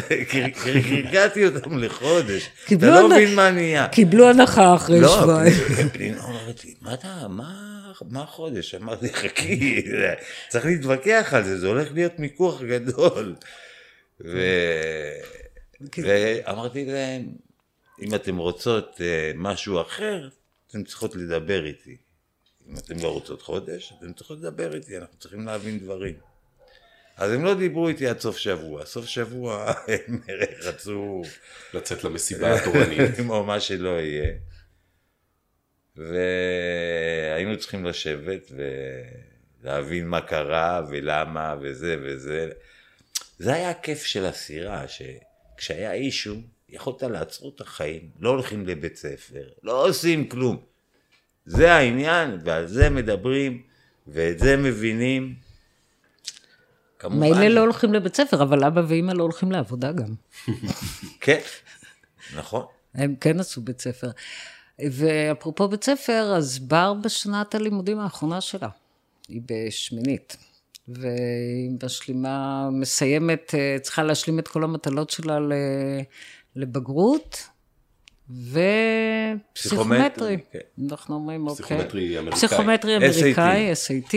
קרקעתי 0.65 1.47
אותם 1.47 1.79
לחודש. 1.79 2.51
אתה 2.73 2.87
לא 2.87 3.09
מבין 3.09 3.35
מה 3.35 3.51
נהיה. 3.51 3.89
קיבלו 3.89 4.29
הנחה 4.29 4.75
אחרי 4.75 5.01
לא, 5.01 5.21
שבועיים. 5.21 5.53
פנינה 5.93 6.25
אומרת 6.25 6.65
לי, 6.65 6.75
מה 6.83 6.95
אתה, 6.95 7.27
מה, 7.29 7.53
מה 8.11 8.23
החודש? 8.23 8.75
אמרתי, 8.75 9.13
חכי, 9.13 9.83
צריך 10.49 10.67
להתווכח 10.67 11.29
על 11.33 11.45
זה, 11.45 11.59
זה 11.59 11.67
הולך 11.69 11.89
להיות 11.93 12.19
מיקוח 12.19 12.63
גדול. 12.63 13.35
ו... 14.21 14.39
ואמרתי 15.99 16.85
להם, 16.85 17.27
אם 18.03 18.15
אתם 18.15 18.37
רוצות 18.37 19.01
אה, 19.01 19.33
משהו 19.35 19.81
אחר, 19.81 20.29
אתן 20.67 20.85
צריכות 20.85 21.17
לדבר 21.17 21.67
איתי. 21.67 21.97
אם 22.69 22.79
אתן 22.79 22.99
לא 22.99 23.09
רוצות 23.09 23.43
חודש, 23.43 23.93
אתן 23.99 24.13
צריכות 24.13 24.39
לדבר 24.39 24.75
איתי, 24.75 24.99
אנחנו 24.99 25.19
צריכים 25.19 25.47
להבין 25.47 25.79
דברים. 25.79 26.15
אז 27.17 27.33
הם 27.33 27.45
לא 27.45 27.55
דיברו 27.55 27.89
איתי 27.89 28.07
עד 28.07 28.21
סוף 28.21 28.37
שבוע. 28.37 28.85
סוף 28.85 29.07
שבוע 29.07 29.73
הם 30.09 30.21
רצו... 30.63 31.23
לצאת 31.75 32.05
למסיבה 32.05 32.55
התורנית. 32.55 33.11
או 33.29 33.45
מה 33.45 33.61
שלא 33.61 34.01
יהיה. 34.01 34.33
והיינו 35.97 37.59
צריכים 37.59 37.85
לשבת 37.85 38.53
ולהבין 39.63 40.09
מה 40.09 40.21
קרה 40.21 40.83
ולמה 40.91 41.57
וזה 41.63 41.97
וזה. 42.03 42.51
זה 43.39 43.55
היה 43.55 43.71
הכיף 43.71 44.03
של 44.03 44.25
הסירה, 44.25 44.85
שכשהיה 44.89 45.93
אישו, 45.93 46.35
יכולת 46.69 47.03
לעצור 47.03 47.53
את 47.55 47.61
החיים, 47.61 48.11
לא 48.19 48.31
הולכים 48.31 48.67
לבית 48.67 48.97
ספר, 48.97 49.49
לא 49.63 49.89
עושים 49.89 50.29
כלום. 50.29 50.72
זה 51.47 51.73
העניין, 51.73 52.39
ועל 52.45 52.67
זה 52.67 52.91
מדברים, 52.91 53.63
ואת 54.07 54.39
זה 54.39 54.57
מבינים. 54.57 55.35
כמובן, 56.99 57.21
מילא 57.21 57.49
לא 57.49 57.61
הולכים 57.61 57.95
לבית 57.95 58.17
ספר, 58.17 58.43
אבל 58.43 58.65
אבא 58.65 58.83
ואימא 58.89 59.13
לא 59.13 59.23
הולכים 59.23 59.53
לעבודה 59.53 59.93
גם. 59.93 60.15
כן, 61.21 61.41
נכון. 62.37 62.65
הם 62.95 63.15
כן 63.21 63.41
עשו 63.41 63.61
בית 63.61 63.81
ספר. 63.81 64.11
ואפרופו 64.79 65.69
בית 65.69 65.85
ספר, 65.85 66.35
אז 66.37 66.59
בר 66.59 66.95
בשנת 66.95 67.55
הלימודים 67.55 67.99
האחרונה 67.99 68.41
שלה. 68.41 68.69
היא 69.29 69.43
בשמינית. 69.47 70.37
והיא 70.89 71.71
משלימה, 71.85 72.69
מסיימת, 72.73 73.55
אה, 73.55 73.77
צריכה 73.83 74.03
להשלים 74.03 74.39
את 74.39 74.49
כל 74.49 74.65
המטלות 74.65 75.11
שלה 75.11 75.39
לבגרות. 76.57 77.49
ופסיכומטרי. 78.33 79.47
פסיכומטרי, 79.53 80.39
כן. 80.53 80.59
אנחנו 80.91 81.15
אומרים, 81.15 81.47
אוקיי. 81.47 81.67
פסיכומטרי 81.67 82.19
אמריקאי. 82.19 82.39
פסיכומטרי 82.39 82.97
אמריקאי, 82.97 83.73
SAT. 83.73 84.15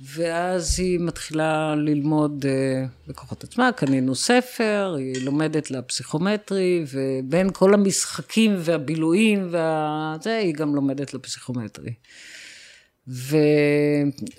ואז 0.00 0.80
היא 0.80 1.00
מתחילה 1.00 1.74
ללמוד 1.74 2.46
אה, 2.48 2.86
בכוחות 3.06 3.44
עצמה, 3.44 3.72
קנינו 3.72 4.14
ספר, 4.14 4.94
היא 4.98 5.24
לומדת 5.24 5.70
לפסיכומטרי, 5.70 6.84
ובין 6.92 7.50
כל 7.52 7.74
המשחקים 7.74 8.54
והבילויים 8.58 9.46
וזה, 9.46 10.36
היא 10.36 10.54
גם 10.54 10.74
לומדת 10.74 11.14
לפסיכומטרי. 11.14 11.92
ו, 13.08 13.36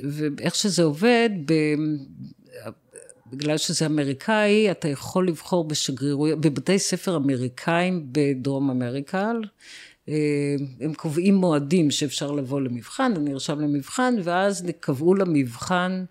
ואיך 0.03 0.55
שזה 0.55 0.83
עובד, 0.83 1.29
ב, 1.45 1.53
בגלל 3.31 3.57
שזה 3.57 3.85
אמריקאי, 3.85 4.71
אתה 4.71 4.87
יכול 4.87 5.27
לבחור 5.27 5.67
בשגרירויות, 5.67 6.41
בבתי 6.41 6.79
ספר 6.79 7.15
אמריקאים 7.15 8.05
בדרום 8.11 8.69
אמריקה. 8.69 9.31
אה, 10.09 10.15
הם 10.81 10.93
קובעים 10.93 11.35
מועדים 11.35 11.91
שאפשר 11.91 12.31
לבוא 12.31 12.61
למבחן, 12.61 13.11
אני 13.15 13.29
נרשם 13.29 13.59
למבחן, 13.59 14.15
ואז 14.23 14.65
קבעו 14.79 15.15
למבחן, 15.15 16.05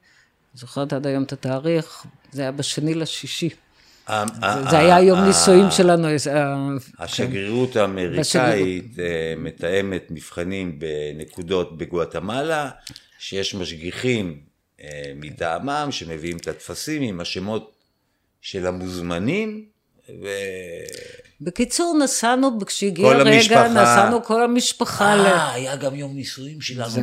זוכרת 0.54 0.92
עד 0.92 1.06
היום 1.06 1.22
את 1.22 1.32
התאריך, 1.32 2.06
זה 2.32 2.42
היה 2.42 2.52
בשני 2.52 2.94
לשישי. 2.94 3.48
זה- 4.40 4.70
זה 4.70 4.78
היה 4.78 5.00
יום 5.00 5.18
נישואים 5.20 5.70
שלנו. 5.70 6.08
אה, 6.08 6.56
השגרירות 6.98 7.76
האמריקאית 7.76 8.98
אה, 8.98 9.34
מתאמת 9.38 10.06
מבחנים 10.10 10.78
בנקודות 10.78 11.78
בגואטמלה, 11.78 12.70
שיש 13.18 13.54
משגיחים 13.54 14.26
אה, 14.40 14.47
מטעמם 15.16 15.88
שמביאים 15.90 16.36
את 16.36 16.48
הטפסים 16.48 17.02
עם 17.02 17.20
השמות 17.20 17.72
של 18.40 18.66
המוזמנים, 18.66 19.66
ו... 20.22 20.26
בקיצור, 21.40 21.98
נסענו, 22.04 22.58
כשהגיע 22.66 23.06
הרגע, 23.08 23.30
המשפחה. 23.34 23.68
נסענו 23.68 24.24
כל 24.24 24.42
המשפחה 24.44 25.16
ל... 25.16 25.20
אה, 25.20 25.52
היה 25.52 25.76
גם 25.76 25.94
יום 25.94 26.14
נישואים 26.14 26.60
שלנו 26.60 26.90
זה 26.90 27.02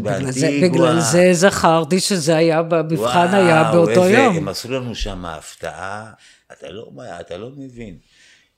בגלל 0.61 0.99
זה- 0.99 1.29
זכרתי 1.33 1.99
שזה 1.99 2.35
היה, 2.37 2.61
וואו, 2.69 3.35
היה 3.35 3.71
באותו 3.71 4.03
איזה- 4.03 4.13
יום. 4.17 4.35
הם 4.37 4.47
עשו 4.47 4.71
לנו 4.71 4.95
שם 4.95 5.25
הפתעה, 5.25 6.11
אתה 6.51 6.69
לא, 6.69 6.91
אתה 7.19 7.37
לא 7.37 7.49
מבין. 7.57 7.97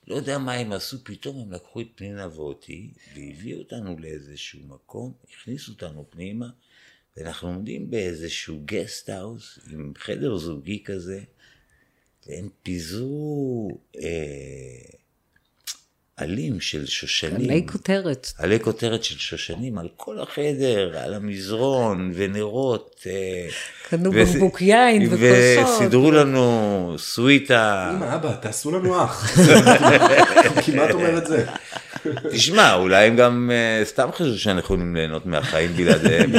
לא 0.07 0.15
יודע 0.15 0.37
מה 0.37 0.53
הם 0.53 0.73
עשו, 0.73 0.97
פתאום 1.03 1.39
הם 1.39 1.51
לקחו 1.51 1.81
את 1.81 1.87
פנינה 1.95 2.27
ואותי, 2.35 2.89
והביאו 3.15 3.59
אותנו 3.59 3.95
לאיזשהו 3.99 4.59
מקום, 4.67 5.13
הכניסו 5.33 5.71
אותנו 5.71 6.05
פנימה, 6.09 6.45
ואנחנו 7.17 7.47
עומדים 7.47 7.89
באיזשהו 7.91 8.59
גסט 8.65 9.09
האוס, 9.09 9.59
עם 9.73 9.93
חדר 9.97 10.37
זוגי 10.37 10.83
כזה, 10.85 11.19
והם 12.27 12.49
פיזרו 12.63 13.77
אה, 14.01 14.07
עלים 16.17 16.61
של 16.61 16.85
שושנים. 16.85 17.49
עלי 17.49 17.65
כותרת. 17.71 18.27
עלי 18.37 18.59
כותרת 18.59 19.03
של 19.03 19.17
שושנים 19.17 19.77
על 19.77 19.87
כל 19.95 20.19
החדר, 20.19 20.97
על 20.97 21.13
המזרון 21.13 22.11
ונרות. 22.15 23.01
אה, 23.09 23.47
קנו 23.89 24.11
וס- 24.13 24.29
בקבוק 24.35 24.61
יין 24.61 25.07
וכוסות. 25.13 25.19
וסידרו 25.81 26.11
לנו 26.11 26.95
סוויטה. 26.97 27.91
אמא, 27.97 28.15
אבא, 28.15 28.35
תעשו 28.41 28.71
לנו 28.71 29.03
אח. 29.03 29.37
כמעט 30.65 30.91
אומר 30.91 31.17
את 31.17 31.27
זה. 31.27 31.45
תשמע, 32.31 32.73
אולי 32.73 33.07
הם 33.07 33.15
גם 33.15 33.51
אה, 33.53 33.85
סתם 33.85 34.09
חשבו 34.13 34.37
שאנחנו 34.37 34.59
יכולים 34.59 34.95
ליהנות 34.95 35.25
מהחיים 35.25 35.73
בלעדיהם. 35.73 36.31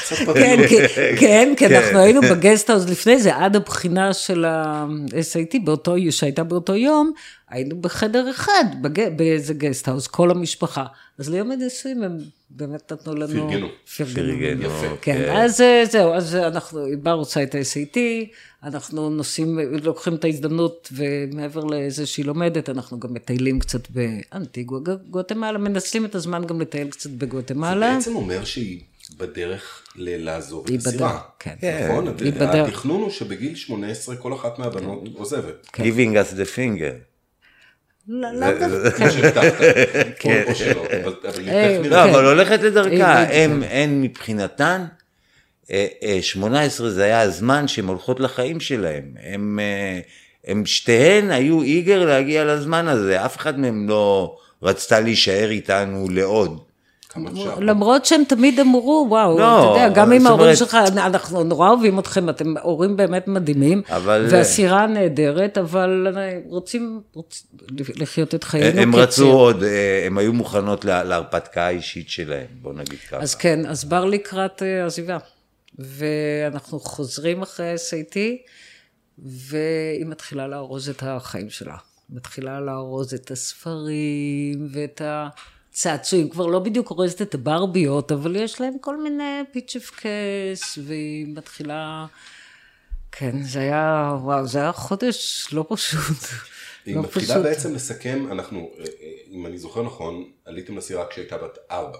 קצת 0.00 0.16
כן, 0.34 0.56
פתיחות. 0.64 0.90
כן, 0.96 1.14
כן, 1.18 1.54
כי 1.56 1.66
אנחנו 1.66 1.98
היינו 1.98 2.20
בגסטהאוז 2.20 2.90
לפני 2.90 3.18
זה, 3.18 3.36
עד 3.36 3.56
הבחינה 3.56 4.12
של 4.12 4.44
ה-SAT, 4.44 5.56
שהייתה 6.10 6.44
באותו 6.44 6.76
יום, 6.76 7.12
היינו 7.50 7.76
בחדר 7.80 8.30
אחד. 8.30 8.64
באיזה 9.16 9.54
גסטהאוז, 9.54 10.06
כל 10.06 10.30
המשפחה. 10.30 10.84
אז 11.18 11.30
ליום 11.30 11.52
הנישואים 11.52 12.02
הם 12.02 12.18
באמת 12.50 12.92
נתנו 12.92 13.14
לנו... 13.14 13.26
פרגנו. 13.26 13.68
פרגנו, 13.96 14.62
יפה. 14.62 14.86
כן, 15.00 15.36
אז 15.36 15.60
אה, 15.60 15.84
זהו, 15.90 16.14
אז 16.14 16.34
אנחנו, 16.36 16.86
בר 17.02 17.12
רוצה 17.12 17.42
את 17.42 17.54
ה-SAT, 17.54 17.96
אנחנו 18.64 19.10
נוסעים, 19.10 19.58
לוקחים 19.82 20.14
את 20.14 20.24
ההזדמנות, 20.24 20.88
ומעבר 20.92 21.64
לזה 21.64 22.06
שהיא 22.06 22.24
לומדת, 22.26 22.70
אנחנו 22.70 23.00
גם 23.00 23.14
מטיילים 23.14 23.58
קצת 23.58 23.80
באנטיגואה, 23.90 24.80
גואטמלה, 25.10 25.58
מנצלים 25.58 26.04
את 26.04 26.14
הזמן 26.14 26.44
גם 26.44 26.60
לטייל 26.60 26.90
קצת 26.90 27.10
זה 27.10 27.16
בגואטמלה. 27.18 27.94
בעצם 27.94 28.16
אומר 28.16 28.44
שהיא 28.44 28.80
בדרך 29.18 29.82
ל- 29.96 30.24
לעזוב 30.24 30.66
את 30.66 30.86
הסירה. 30.86 31.08
בדרך, 31.08 31.20
כן. 31.38 31.54
נכון? 31.90 32.06
היא 32.20 32.32
בדרך. 32.32 32.68
התכנון 32.68 33.00
הוא 33.00 33.10
שבגיל 33.10 33.54
18 33.54 34.16
כל 34.16 34.34
אחת 34.34 34.58
מהבנות 34.58 35.04
עוזבת. 35.14 35.66
Giving 35.76 36.14
us 36.14 36.34
the 36.36 36.56
finger. 36.56 36.94
לא 38.08 38.28
לא 38.32 38.46
דווקא. 38.58 39.08
כן. 40.20 40.42
אבל 41.92 42.24
הולכת 42.26 42.60
לדרכה, 42.62 43.22
הם, 43.22 43.62
הן 43.70 44.00
מבחינתן, 44.02 44.84
18 46.20 46.90
זה 46.90 47.04
היה 47.04 47.20
הזמן 47.20 47.68
שהן 47.68 47.84
הולכות 47.86 48.20
לחיים 48.20 48.60
שלהם. 48.60 49.04
הם, 49.22 49.58
אה, 49.62 50.00
הם 50.50 50.66
שתיהן 50.66 51.30
היו 51.30 51.62
איגר 51.62 52.04
להגיע 52.06 52.44
לזמן 52.44 52.88
הזה, 52.88 53.24
אף 53.24 53.36
אחד 53.36 53.58
מהם 53.58 53.88
לא 53.88 54.36
רצתה 54.62 55.00
להישאר 55.00 55.50
איתנו 55.50 56.06
לעוד. 56.10 56.58
למרות 57.60 58.04
שהם 58.04 58.22
תמיד 58.28 58.60
אמרו, 58.60 59.06
וואו, 59.08 59.38
לא, 59.38 59.72
אתה 59.72 59.80
יודע, 59.80 59.94
גם 59.94 60.12
עם 60.12 60.26
ההורים 60.26 60.40
אומרת- 60.42 60.56
שלך, 60.56 60.74
אנחנו 60.96 61.44
נורא 61.44 61.68
אוהבים 61.70 61.98
אתכם, 61.98 62.28
אתם 62.28 62.54
הורים 62.62 62.96
באמת 62.96 63.28
מדהימים, 63.28 63.82
אבל- 63.90 64.26
והסירה 64.30 64.86
נהדרת, 64.86 65.58
אבל 65.58 66.06
רוצים 66.48 67.00
רוצים 67.14 67.40
לחיות 67.96 68.34
את 68.34 68.44
חיינו 68.44 68.80
הם. 68.80 68.94
רצו 68.96 69.30
עוד, 69.32 69.62
אה, 69.62 70.02
הם 70.06 70.18
היו 70.18 70.32
מוכנות 70.32 70.84
לה- 70.84 71.04
להרפתקה 71.04 71.62
האישית 71.66 72.08
שלהם, 72.08 72.46
בוא 72.62 72.72
נגיד 72.72 72.98
ככה. 73.10 73.16
אז 73.20 73.34
כן, 73.34 73.66
אז 73.66 73.84
בר 73.84 74.04
לקראת 74.04 74.62
אה, 74.62 74.86
עזיבה. 74.86 75.18
ואנחנו 75.78 76.80
חוזרים 76.80 77.42
אחרי 77.42 77.74
SAT, 77.74 78.16
והיא 79.18 80.06
מתחילה 80.06 80.46
לארוז 80.46 80.88
את 80.88 81.02
החיים 81.02 81.50
שלה. 81.50 81.76
מתחילה 82.10 82.60
לארוז 82.60 83.14
את 83.14 83.30
הספרים 83.30 84.68
ואת 84.70 85.00
הצעצועים. 85.04 86.28
כבר 86.28 86.46
לא 86.46 86.58
בדיוק 86.58 86.90
אורזת 86.90 87.22
את 87.22 87.34
הברביות, 87.34 88.12
אבל 88.12 88.36
יש 88.36 88.60
להם 88.60 88.78
כל 88.80 89.02
מיני 89.02 89.40
פיצ'ף 89.52 89.90
קייס, 89.90 90.78
והיא 90.84 91.26
מתחילה... 91.28 92.06
כן, 93.12 93.42
זה 93.42 93.60
היה, 93.60 94.14
וואו, 94.22 94.46
זה 94.46 94.58
היה 94.58 94.72
חודש 94.72 95.48
לא 95.52 95.66
פשוט. 95.68 96.00
היא 96.86 96.96
לא 96.96 97.02
מתחילה 97.02 97.26
פשוט. 97.26 97.42
בעצם 97.42 97.74
לסכם, 97.74 98.32
אנחנו, 98.32 98.70
אה, 98.78 98.84
אה, 98.84 99.08
אם 99.30 99.46
אני 99.46 99.58
זוכר 99.58 99.82
נכון, 99.82 100.30
עליתם 100.44 100.76
לסירה 100.76 101.06
כשהייתה 101.10 101.38
בת 101.38 101.58
ארבע, 101.70 101.98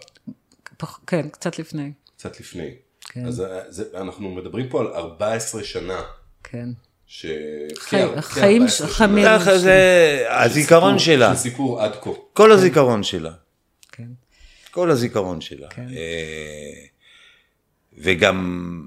כן, 1.07 1.29
קצת 1.29 1.59
לפני, 1.59 1.93
קצת 2.17 2.41
לפני. 2.41 2.75
כן. 3.15 3.27
אז 3.27 3.41
אה, 3.41 3.61
זה, 3.69 3.85
אנחנו 3.95 4.31
מדברים 4.35 4.69
פה 4.69 4.81
על 4.81 4.87
14 4.87 5.65
שנה, 5.65 6.01
כן. 6.45 6.69
ש... 7.07 7.27
חי- 7.79 7.97
כ- 8.15 8.19
החיים 8.19 8.67
כ- 8.67 8.71
ש- 8.71 8.81
14 8.81 8.87
חיים- 8.89 9.19
שנה. 9.25 9.39
ככה 9.39 9.59
זה 9.59 9.79
הזיכרון 10.29 10.99
שלה, 10.99 11.35
של 11.35 11.41
סיפור 11.41 11.81
עד 11.83 11.93
כה. 12.01 12.11
כל 12.33 12.53
הזיכרון 12.53 13.03
שלה. 13.03 13.33
כן. 13.93 14.09
כל 14.71 14.91
הזיכרון 14.91 15.41
שלה. 15.41 15.69
כן. 15.71 15.87
אה, 15.97 16.85
וגם 17.99 18.81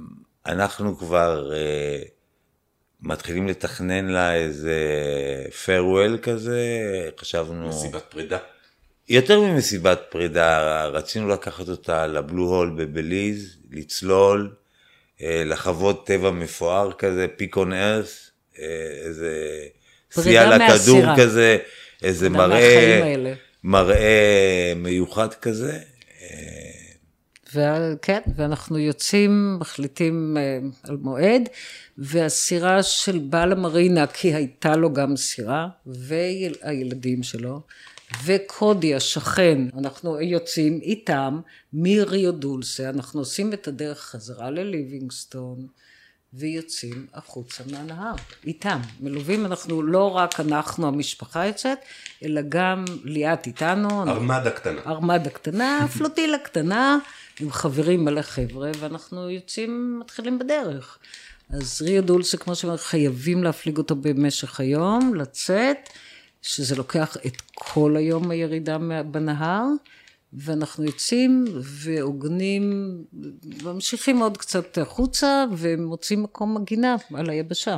אנחנו 0.46 0.98
כבר 0.98 1.54
אה, 1.54 2.02
מתחילים 3.02 3.48
לתכנן 3.48 4.06
לה 4.08 4.36
איזה 4.36 4.76
farewell 5.66 6.18
כזה, 6.22 6.60
חשבנו... 7.20 7.70
מסיבת 7.70 8.04
פרידה. 8.10 8.38
יותר 9.10 9.40
ממסיבת 9.42 10.00
פרידה, 10.10 10.86
רצינו 10.86 11.28
לקחת 11.28 11.70
אותה 11.70 12.08
לבלו 12.08 12.44
הול 12.44 12.76
בבליז, 12.78 13.57
לצלול, 13.72 14.56
אה, 15.22 15.44
לחוות 15.46 16.08
טבע 16.08 16.32
מפואר 16.32 16.92
כזה, 16.92 17.28
פיק 17.36 17.56
און 17.56 17.74
ארס, 17.74 18.32
איזה 19.06 19.58
סייע 20.12 20.58
לכדור. 20.58 21.04
כזה, 21.18 21.58
איזה 22.04 22.30
מראה. 22.30 23.34
מראה 23.64 24.74
מיוחד 24.76 25.34
כזה. 25.34 25.80
וכן, 27.54 28.20
ואנחנו 28.36 28.78
יוצאים, 28.78 29.58
מחליטים 29.60 30.38
אה, 30.38 30.60
על 30.84 30.98
מועד, 30.98 31.50
והסירה 31.98 32.84
של 32.84 33.20
בעל 33.20 33.52
המרינה, 33.52 34.08
כי 34.08 34.34
הייתה 34.34 34.76
לו 34.76 34.94
גם 34.94 35.16
סירה, 35.16 35.68
והילדים 35.86 37.24
שלו, 37.24 37.62
וקודי 38.26 38.96
השכן, 38.96 39.62
אנחנו 39.78 40.22
יוצאים 40.22 40.80
איתם 40.82 41.40
מריו 41.74 42.32
דולסה, 42.32 42.90
אנחנו 42.90 43.20
עושים 43.20 43.54
את 43.54 43.68
הדרך 43.68 44.00
חזרה 44.00 44.50
לליבינגסטון, 44.50 45.68
ויוצאים 46.34 47.08
החוצה 47.14 47.64
מהנהר, 47.72 48.14
איתם, 48.46 48.80
מלווים, 49.00 49.46
אנחנו 49.46 49.82
לא 49.82 50.12
רק 50.12 50.40
אנחנו 50.40 50.88
המשפחה 50.88 51.46
יוצאת, 51.46 51.80
אלא 52.24 52.42
גם 52.50 52.86
ליאת 53.04 53.48
איתנו, 53.48 54.04
ארמדה 54.04 54.52
קטנה. 54.52 54.82
ארמדה 54.86 55.30
קטנה, 55.30 55.86
פלוטילה 55.98 56.38
קטנה, 56.38 56.98
עם 57.40 57.52
חברים 57.52 58.06
מלא 58.06 58.22
חבר'ה, 58.22 58.72
ואנחנו 58.80 59.30
יוצאים, 59.30 60.00
מתחילים 60.00 60.40
בדרך. 60.40 60.98
אז 61.50 61.82
ריו 61.82 62.04
דולסה, 62.04 62.38
כמו 62.38 62.56
שאומרים, 62.56 62.80
חייבים 62.80 63.44
להפליג 63.44 63.78
אותו 63.78 63.96
במשך 63.96 64.60
היום, 64.60 65.16
לצאת, 65.16 65.90
שזה 66.42 66.76
לוקח 66.76 67.18
את 67.26 67.42
כל 67.56 67.96
היום 67.98 68.32
הירידה 68.32 68.78
בנהר, 69.12 69.66
ואנחנו 70.34 70.84
יוצאים 70.84 71.46
ועוגנים, 71.62 72.98
ממשיכים 73.64 74.20
עוד 74.20 74.38
קצת 74.38 74.78
החוצה, 74.78 75.46
ומוצאים 75.58 76.24
מקום 76.24 76.58
מגינה 76.58 76.96
על 77.14 77.30
היבשה. 77.30 77.78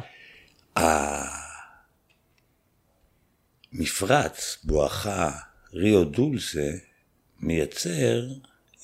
מפרץ 3.73 4.57
בואכה 4.63 5.31
ריו 5.73 6.03
דולסה 6.03 6.71
מייצר, 7.39 8.27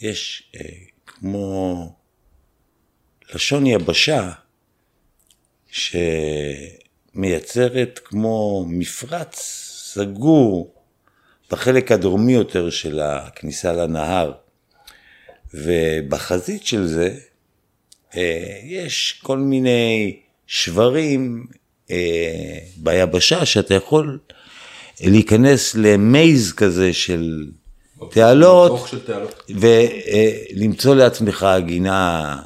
יש 0.02 0.52
אה, 0.56 0.62
כמו 1.06 1.96
לשון 3.34 3.66
יבשה 3.66 4.32
שמייצרת 7.14 8.00
כמו 8.04 8.66
מפרץ 8.70 9.65
סגור 9.96 10.74
בחלק 11.52 11.92
הדרומי 11.92 12.34
יותר 12.34 12.70
של 12.70 13.00
הכניסה 13.00 13.74
לנהר 13.74 14.32
ובחזית 15.54 16.66
של 16.66 16.88
זה 16.88 17.16
אה, 18.16 18.60
יש 18.64 19.20
כל 19.24 19.38
מיני 19.38 20.20
שברים 20.48 21.46
אה, 21.92 22.58
ביבשה 22.78 23.46
שאתה 23.46 23.74
יכול 23.74 24.20
להיכנס 25.02 25.76
למייז 25.76 26.54
כזה 26.54 26.94
של 26.94 27.48
תעלות 28.12 28.88
של 28.88 29.00
תעלות. 29.00 29.52
ולמצוא 30.56 30.96
לעצמך 30.96 31.48
גינה 31.66 32.38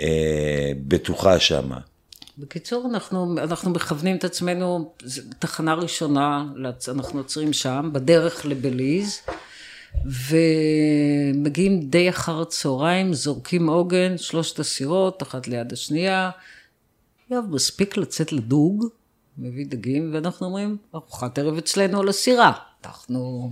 אה, 0.00 0.72
בטוחה 0.88 1.40
שמה. 1.40 1.78
בקיצור, 2.38 2.86
אנחנו, 2.90 3.34
אנחנו 3.38 3.70
מכוונים 3.70 4.16
את 4.16 4.24
עצמנו, 4.24 4.94
תחנה 5.38 5.74
ראשונה, 5.74 6.44
אנחנו 6.88 7.18
עוצרים 7.18 7.52
שם, 7.52 7.90
בדרך 7.92 8.46
לבליז, 8.46 9.20
ומגיעים 10.04 11.80
די 11.80 12.10
אחר 12.10 12.40
הצהריים, 12.40 13.14
זורקים 13.14 13.68
עוגן, 13.68 14.18
שלושת 14.18 14.58
הסירות, 14.58 15.22
אחת 15.22 15.48
ליד 15.48 15.72
השנייה. 15.72 16.30
יואב, 17.30 17.44
מספיק 17.50 17.96
לצאת 17.96 18.32
לדוג, 18.32 18.86
מביא 19.38 19.66
דגים, 19.68 20.10
ואנחנו 20.14 20.46
אומרים, 20.46 20.76
ארוחת 20.94 21.38
ערב 21.38 21.56
אצלנו 21.56 22.00
על 22.00 22.08
הסירה. 22.08 22.52
אנחנו, 22.86 23.50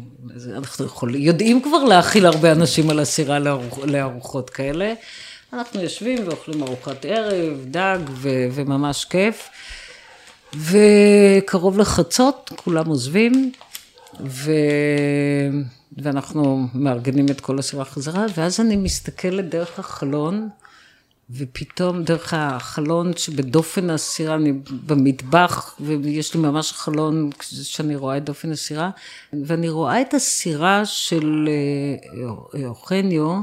אנחנו 0.57 0.85
יכול, 0.85 1.15
יודעים 1.15 1.63
כבר 1.63 1.85
להאכיל 1.85 2.27
הרבה 2.27 2.53
אנשים 2.53 2.91
על 2.91 2.99
הסירה 2.99 3.39
לארוח, 3.39 3.79
לארוחות 3.79 4.51
כאלה. 4.51 4.95
אנחנו 5.55 5.81
יושבים 5.81 6.29
ואוכלים 6.29 6.63
ארוחת 6.63 7.05
ערב, 7.05 7.65
דג, 7.65 7.99
ו, 8.11 8.29
וממש 8.53 9.05
כיף. 9.05 9.49
וקרוב 10.55 11.79
לחצות, 11.79 12.51
כולם 12.57 12.87
עוזבים, 12.87 13.53
ו... 14.21 14.51
ואנחנו 15.99 16.67
מארגנים 16.75 17.27
את 17.31 17.41
כל 17.41 17.59
הסירה 17.59 17.85
חזרה, 17.85 18.27
ואז 18.37 18.61
אני 18.61 18.77
מסתכלת 18.77 19.49
דרך 19.49 19.79
החלון, 19.79 20.49
ופתאום 21.31 22.03
דרך 22.03 22.35
החלון 22.37 23.17
שבדופן 23.17 23.91
הסירה, 23.91 24.35
אני 24.35 24.53
במטבח, 24.87 25.77
ויש 25.81 26.35
לי 26.35 26.41
ממש 26.41 26.73
חלון 26.73 27.31
שאני 27.43 27.97
רואה 27.97 28.17
את 28.17 28.25
דופן 28.25 28.53
הסירה, 28.53 28.91
ואני 29.47 29.69
רואה 29.69 30.01
את 30.01 30.15
הסירה 30.15 30.87
של 30.87 31.49
אה, 31.49 32.67
אוכניו, 32.67 33.41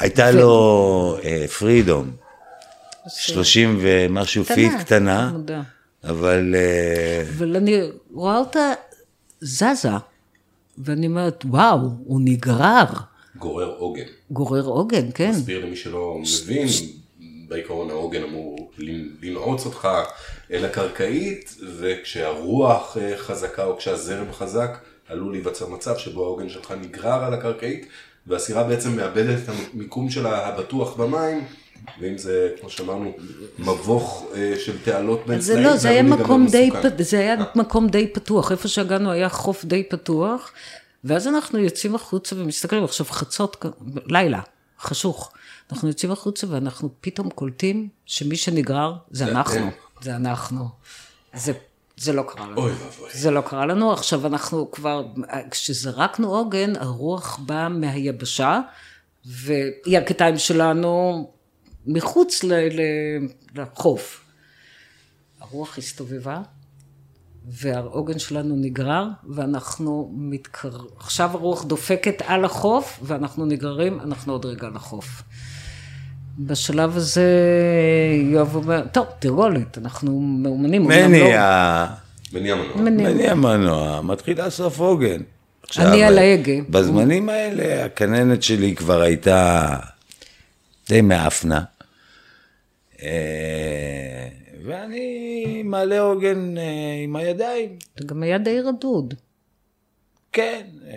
הייתה 0.00 0.30
לו 0.30 1.16
אה, 1.24 1.48
Freedom, 1.58 2.10
30 3.08 3.78
ומשהו 3.80 4.44
feet 4.44 4.72
קטנה. 4.80 5.32
אבל 6.04 6.54
אה, 6.58 7.22
אבל 7.36 7.56
אני 7.56 7.80
רואה 8.12 8.38
אותה 8.38 8.72
זזה, 9.40 9.88
ואני 10.78 11.06
אומרת, 11.06 11.44
וואו, 11.44 11.78
הוא 12.04 12.20
נגרר, 12.24 12.84
גורר 13.36 13.74
עוגן. 13.78 14.04
גורר 14.30 14.64
עוגן, 14.64 15.06
כן. 15.14 15.30
נסביר 15.30 15.64
למי 15.64 15.76
שלא 15.76 16.18
מבין, 16.18 16.68
בעיקרון 17.48 17.90
העוגן 17.90 18.22
אמור 18.22 18.70
לנעוץ 19.22 19.66
אותך 19.66 19.88
אל 20.52 20.64
הקרקעית, 20.64 21.56
וכשהרוח 21.78 22.96
אה, 23.00 23.16
חזקה 23.16 23.64
או 23.64 23.76
כשהזרם 23.78 24.32
חזק, 24.32 24.78
עלול 25.08 25.32
להיווצר 25.32 25.68
מצב 25.68 25.96
שבו 25.96 26.24
העוגן 26.24 26.48
שלך 26.48 26.74
נגרר 26.80 27.24
על 27.24 27.34
הקרקעית, 27.34 27.86
והסירה 28.26 28.64
בעצם 28.64 28.96
מאבדת 28.96 29.38
את 29.44 29.48
המיקום 29.48 30.10
שלה 30.10 30.46
הבטוח 30.48 30.96
במים, 30.96 31.44
ואם 32.00 32.18
זה, 32.18 32.48
כמו 32.60 32.70
שאמרנו, 32.70 33.12
מבוך 33.58 34.26
אה, 34.34 34.54
של 34.64 34.78
תעלות 34.84 35.26
בין 35.26 35.40
זה 35.40 35.52
צנעים, 35.52 35.66
לא, 35.66 35.76
זה 35.76 35.88
היה 35.88 36.02
להיגמר 36.02 36.22
מקום 36.24 36.46
די. 36.50 36.70
פ- 36.70 37.02
זה 37.02 37.18
היה 37.18 37.36
מקום 37.54 37.88
די 37.88 38.06
פתוח, 38.06 38.52
איפה 38.52 38.68
שהגענו 38.68 39.10
היה 39.10 39.28
חוף 39.28 39.64
די 39.64 39.82
פתוח, 39.90 40.52
ואז 41.04 41.26
אנחנו 41.28 41.58
יוצאים 41.58 41.94
החוצה 41.94 42.36
ומסתכלים, 42.38 42.84
עכשיו 42.84 43.06
חצות, 43.10 43.64
לילה, 44.06 44.40
חשוך, 44.80 45.32
אנחנו 45.72 45.88
יוצאים 45.88 46.12
החוצה 46.12 46.46
ואנחנו 46.50 46.88
פתאום 47.00 47.30
קולטים 47.30 47.88
שמי 48.06 48.36
שנגרר 48.36 48.94
זה 49.10 49.24
זה 49.24 49.30
אנחנו. 49.30 49.70
זה 50.00 50.16
אנחנו. 50.16 50.68
זה, 51.34 51.52
זה 52.00 52.12
לא 52.12 52.22
קרה 52.28 52.46
לנו. 52.46 52.56
אוי 52.60 52.72
ואבוי. 52.72 53.10
זה 53.12 53.30
לא 53.30 53.40
קרה 53.40 53.66
לנו, 53.66 53.92
עכשיו 53.92 54.26
אנחנו 54.26 54.70
כבר, 54.70 55.06
כשזרקנו 55.50 56.34
עוגן, 56.34 56.76
הרוח 56.76 57.38
באה 57.46 57.68
מהיבשה, 57.68 58.60
והיא 59.24 59.98
הכתיים 59.98 60.38
שלנו 60.38 61.30
מחוץ 61.86 62.44
ל- 62.44 62.54
ל- 62.54 63.28
לחוף. 63.54 64.24
הרוח 65.40 65.78
הסתובבה, 65.78 66.42
והעוגן 67.44 68.18
שלנו 68.18 68.56
נגרר, 68.56 69.04
ואנחנו 69.28 70.12
מתקר... 70.16 70.76
עכשיו 70.96 71.30
הרוח 71.30 71.64
דופקת 71.64 72.22
על 72.26 72.44
החוף, 72.44 73.00
ואנחנו 73.02 73.46
נגררים, 73.46 74.00
אנחנו 74.00 74.32
עוד 74.32 74.46
רגע 74.46 74.66
על 74.66 74.76
החוף. 74.76 75.22
בשלב 76.46 76.96
הזה 76.96 77.26
יואב 78.32 78.56
אומר, 78.56 78.82
טוב, 78.92 79.06
תרגולת, 79.18 79.78
אנחנו 79.78 80.20
מאומנים. 80.20 80.82
מני, 80.84 81.20
לא- 81.20 81.26
ה- 81.34 81.94
מניע 82.32 82.54
מנוע. 82.54 82.76
מני. 82.76 83.02
מני 83.02 83.28
המנוע 83.28 84.00
מתחיל 84.00 84.44
לאסוף 84.44 84.78
עוגן. 84.78 85.20
אני 85.78 86.04
על 86.04 86.18
ההגה. 86.18 86.52
בזמנים 86.70 87.28
האלה 87.28 87.84
הכננת 87.84 88.42
שלי 88.42 88.74
כבר 88.76 89.00
הייתה 89.00 89.76
די 90.88 91.00
מאפנה. 91.00 91.62
אה, 93.02 94.28
ואני 94.64 95.62
מעלה 95.64 96.00
עוגן 96.00 96.58
אה, 96.58 96.62
עם 97.04 97.16
הידיים. 97.16 97.78
זה 97.98 98.06
גם 98.06 98.22
היה 98.22 98.38
די 98.38 98.60
רדוד. 98.60 99.14
כן, 100.32 100.66
אה, 100.86 100.92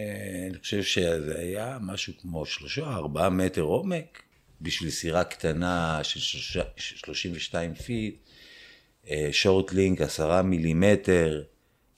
אני 0.50 0.58
חושב 0.60 0.84
שזה 0.84 1.34
היה 1.40 1.78
משהו 1.82 2.14
כמו 2.22 2.46
שלושה, 2.46 2.82
ארבעה 2.84 3.30
מטר 3.30 3.62
עומק, 3.62 4.22
בשביל 4.62 4.90
סירה 4.90 5.24
קטנה 5.24 6.00
של 6.04 6.20
שלושה- 6.20 6.64
32 6.78 7.74
feet, 7.76 8.16
short 9.32 9.74
link 9.74 10.02
עשרה 10.02 10.42
מילימטר, 10.42 11.42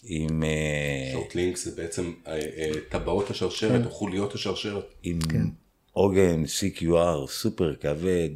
עם, 0.04 0.44
אה, 0.44 1.10
short 1.14 1.36
link 1.36 1.58
זה 1.58 1.72
בעצם 1.76 2.14
אה, 2.28 2.34
אה, 2.34 2.72
טבעות 2.90 3.30
השרשרת 3.30 3.86
או 3.86 3.90
חוליות 3.92 4.34
השרשרת. 4.34 4.94
עם 5.04 5.20
עוגן 5.92 6.44
CQR 6.44 7.28
סופר 7.28 7.76
כבד, 7.76 8.30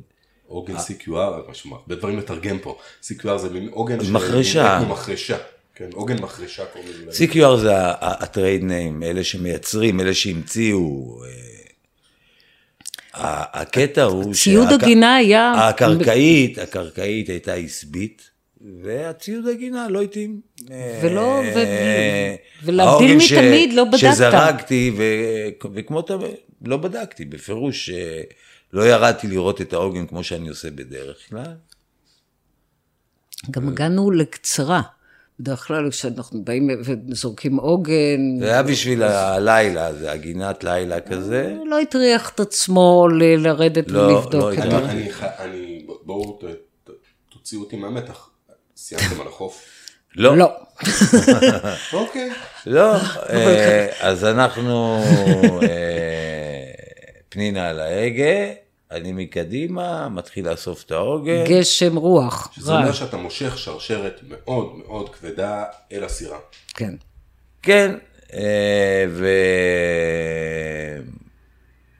עוגן 0.48 0.76
CQR, 0.78 1.52
משהו, 1.52 1.76
הרבה 1.76 1.96
דברים 1.96 2.18
לתרגם 2.18 2.60
פה. 2.60 2.78
CQR 3.04 3.38
זה 3.38 3.50
מין 3.50 3.70
עוגן 3.70 3.98
מחרשה. 4.12 4.80
כמו 4.84 4.94
מחרשה. 4.94 5.38
כן, 5.76 5.90
עוגן 5.94 6.22
מחרשה 6.22 6.66
קוראים 6.66 6.92
לזה. 7.08 7.26
CQR 7.26 7.58
זה 7.58 7.72
הטרייד 8.02 8.64
ניים, 8.64 9.04
אלה 9.04 9.24
שמייצרים, 9.24 10.00
אלה 10.00 10.14
שהמציאו. 10.14 11.20
הקטע 13.14 14.04
הוא 14.04 14.34
ציוד 14.34 14.68
שהק- 14.70 14.74
הגינה 14.84 15.16
היה... 15.16 15.52
הקרקעית, 15.70 16.58
הקרקעית 16.58 17.30
הייתה 17.30 17.54
עסבית, 17.54 18.30
והציוד 18.84 19.48
הגינה 19.48 19.90
לא 19.90 20.02
התאים. 20.02 20.42
ולא- 21.04 21.20
ו- 21.56 21.58
אה, 21.58 22.36
ולהבדיל 22.64 22.80
העוגן 23.10 23.20
ש- 23.20 23.32
מתמיד, 23.34 23.74
לא 23.74 23.84
בדקת. 23.84 24.00
שזרקתי, 24.00 24.92
ו- 24.98 25.68
וכמו 25.74 26.02
תמיד, 26.02 26.32
לא 26.66 26.78
בדקתי, 26.78 27.26
בפירוש 27.26 27.90
אה, 27.90 28.22
לא 28.74 28.88
ירדתי 28.88 29.28
לראות 29.28 29.62
את 29.62 29.74
העוגן 29.74 30.08
כמו 30.08 30.24
שאני 30.24 30.50
עושה 30.50 30.72
בדרך 30.72 31.18
כלל. 31.30 31.44
גם 33.52 33.68
הגענו 33.68 34.12
לקצרה. 34.12 34.82
בדרך 35.40 35.68
כלל 35.68 35.90
כשאנחנו 35.90 36.44
באים 36.44 36.70
וזורקים 37.10 37.56
עוגן, 37.58 38.40
זה 38.40 38.46
היה 38.52 38.64
בשביל 38.64 39.04
הלילה, 39.04 39.94
זה 39.94 40.12
הגינת 40.12 40.64
לילה 40.64 41.02
כזה. 41.02 41.54
הוא 41.58 41.68
לא 41.68 41.80
הטריח 41.80 42.30
את 42.30 42.40
עצמו 42.40 43.08
לרדת 43.38 43.92
לא, 43.92 44.00
ולבדוק 44.02 44.34
לא 44.44 44.54
את 44.54 44.60
אני, 44.60 45.12
זה. 45.20 45.26
אני, 45.40 45.86
בואו 46.04 46.40
ת- 46.42 46.46
ת- 46.90 46.92
תוציאו 47.30 47.62
אותי 47.62 47.76
מהמתח. 47.76 48.30
סיימתם 48.78 49.22
על 49.22 49.28
החוף? 49.28 49.66
לא, 50.16 50.38
לא. 50.38 50.52
אוקיי. 51.94 52.30
לא, 52.66 52.96
אה, 53.30 53.88
אז 54.00 54.26
אנחנו, 54.26 55.04
אה, 55.62 55.68
פנינה 57.30 57.70
על 57.70 57.80
ההגה, 57.80 58.26
אני 58.92 59.12
מקדימה, 59.12 60.10
מתחיל 60.10 60.50
לאסוף 60.50 60.84
את 60.84 60.92
העוגן. 60.92 61.44
גשם 61.48 61.96
רוח, 61.96 62.52
שזה 62.56 62.72
אומר. 62.72 62.92
שאתה 62.92 63.18
מושך 63.18 63.58
שרשרת 63.58 64.22
מאוד 64.30 64.76
מאוד 64.78 65.16
כבדה 65.16 65.64
אל 65.92 66.04
הסירה. 66.04 66.38
כן. 66.74 66.96
כן, 67.62 67.96
אה, 68.34 69.06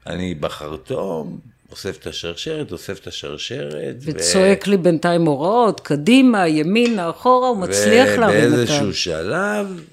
ואני 0.06 0.34
בחרטום, 0.34 1.38
אוסף 1.70 1.96
את 1.96 2.06
השרשרת, 2.06 2.72
אוסף 2.72 2.98
את 2.98 3.06
השרשרת. 3.06 3.96
ו- 4.00 4.10
וצועק 4.10 4.66
לי 4.66 4.76
בינתיים 4.76 5.26
הוראות, 5.26 5.80
קדימה, 5.80 6.48
ימינה, 6.48 7.10
אחורה, 7.10 7.48
הוא 7.48 7.58
מצליח 7.58 8.18
להרים 8.18 8.48
את 8.48 8.52
ה... 8.52 8.54
ובאיזשהו 8.54 8.94
שלב, 8.94 9.84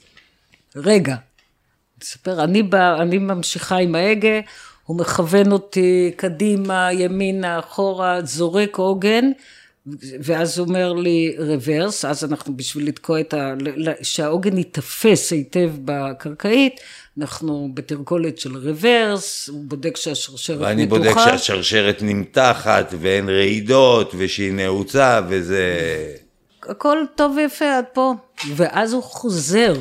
רגע, 0.76 1.16
תספר, 2.00 2.44
אני, 2.44 2.64
ב, 2.64 2.76
אני 2.76 3.18
ממשיכה 3.18 3.78
עם 3.78 3.96
ההגה, 3.96 4.40
הוא 4.88 4.98
מכוון 4.98 5.52
אותי 5.52 6.12
קדימה, 6.16 6.90
ימינה, 6.94 7.60
אחורה, 7.60 8.20
זורק 8.24 8.78
עוגן, 8.78 9.32
ואז 10.20 10.60
הוא 10.60 10.68
אומר 10.68 10.94
לי 10.94 11.36
רוורס, 11.38 12.06
אז 12.06 12.24
אנחנו 12.24 12.58
בשביל 12.58 12.88
לתקוע 12.88 13.20
את 13.20 13.34
ה... 13.34 13.54
שהעוגן 14.02 14.58
ייתפס 14.58 15.32
היטב 15.32 15.72
בקרקעית, 15.86 16.80
אנחנו 17.20 17.70
בתרגולת 17.74 18.40
של 18.40 18.58
רוורס, 18.58 19.50
הוא 19.50 19.64
בודק 19.68 19.98
שהשרשרת 19.98 20.62
ואני 20.62 20.86
מתוחה. 20.86 21.00
בודק 21.00 21.18
שהשרשרת 21.28 21.98
נמתחת 22.02 22.94
ואין 23.00 23.30
רעידות 23.30 24.14
ושהיא 24.18 24.54
נעוצה 24.54 25.22
וזה... 25.30 25.76
הכל 26.64 26.98
טוב 27.16 27.34
ויפה 27.38 27.78
עד 27.78 27.86
פה. 27.94 28.14
ואז 28.56 28.94
הוא 28.94 29.04
חוזר. 29.04 29.74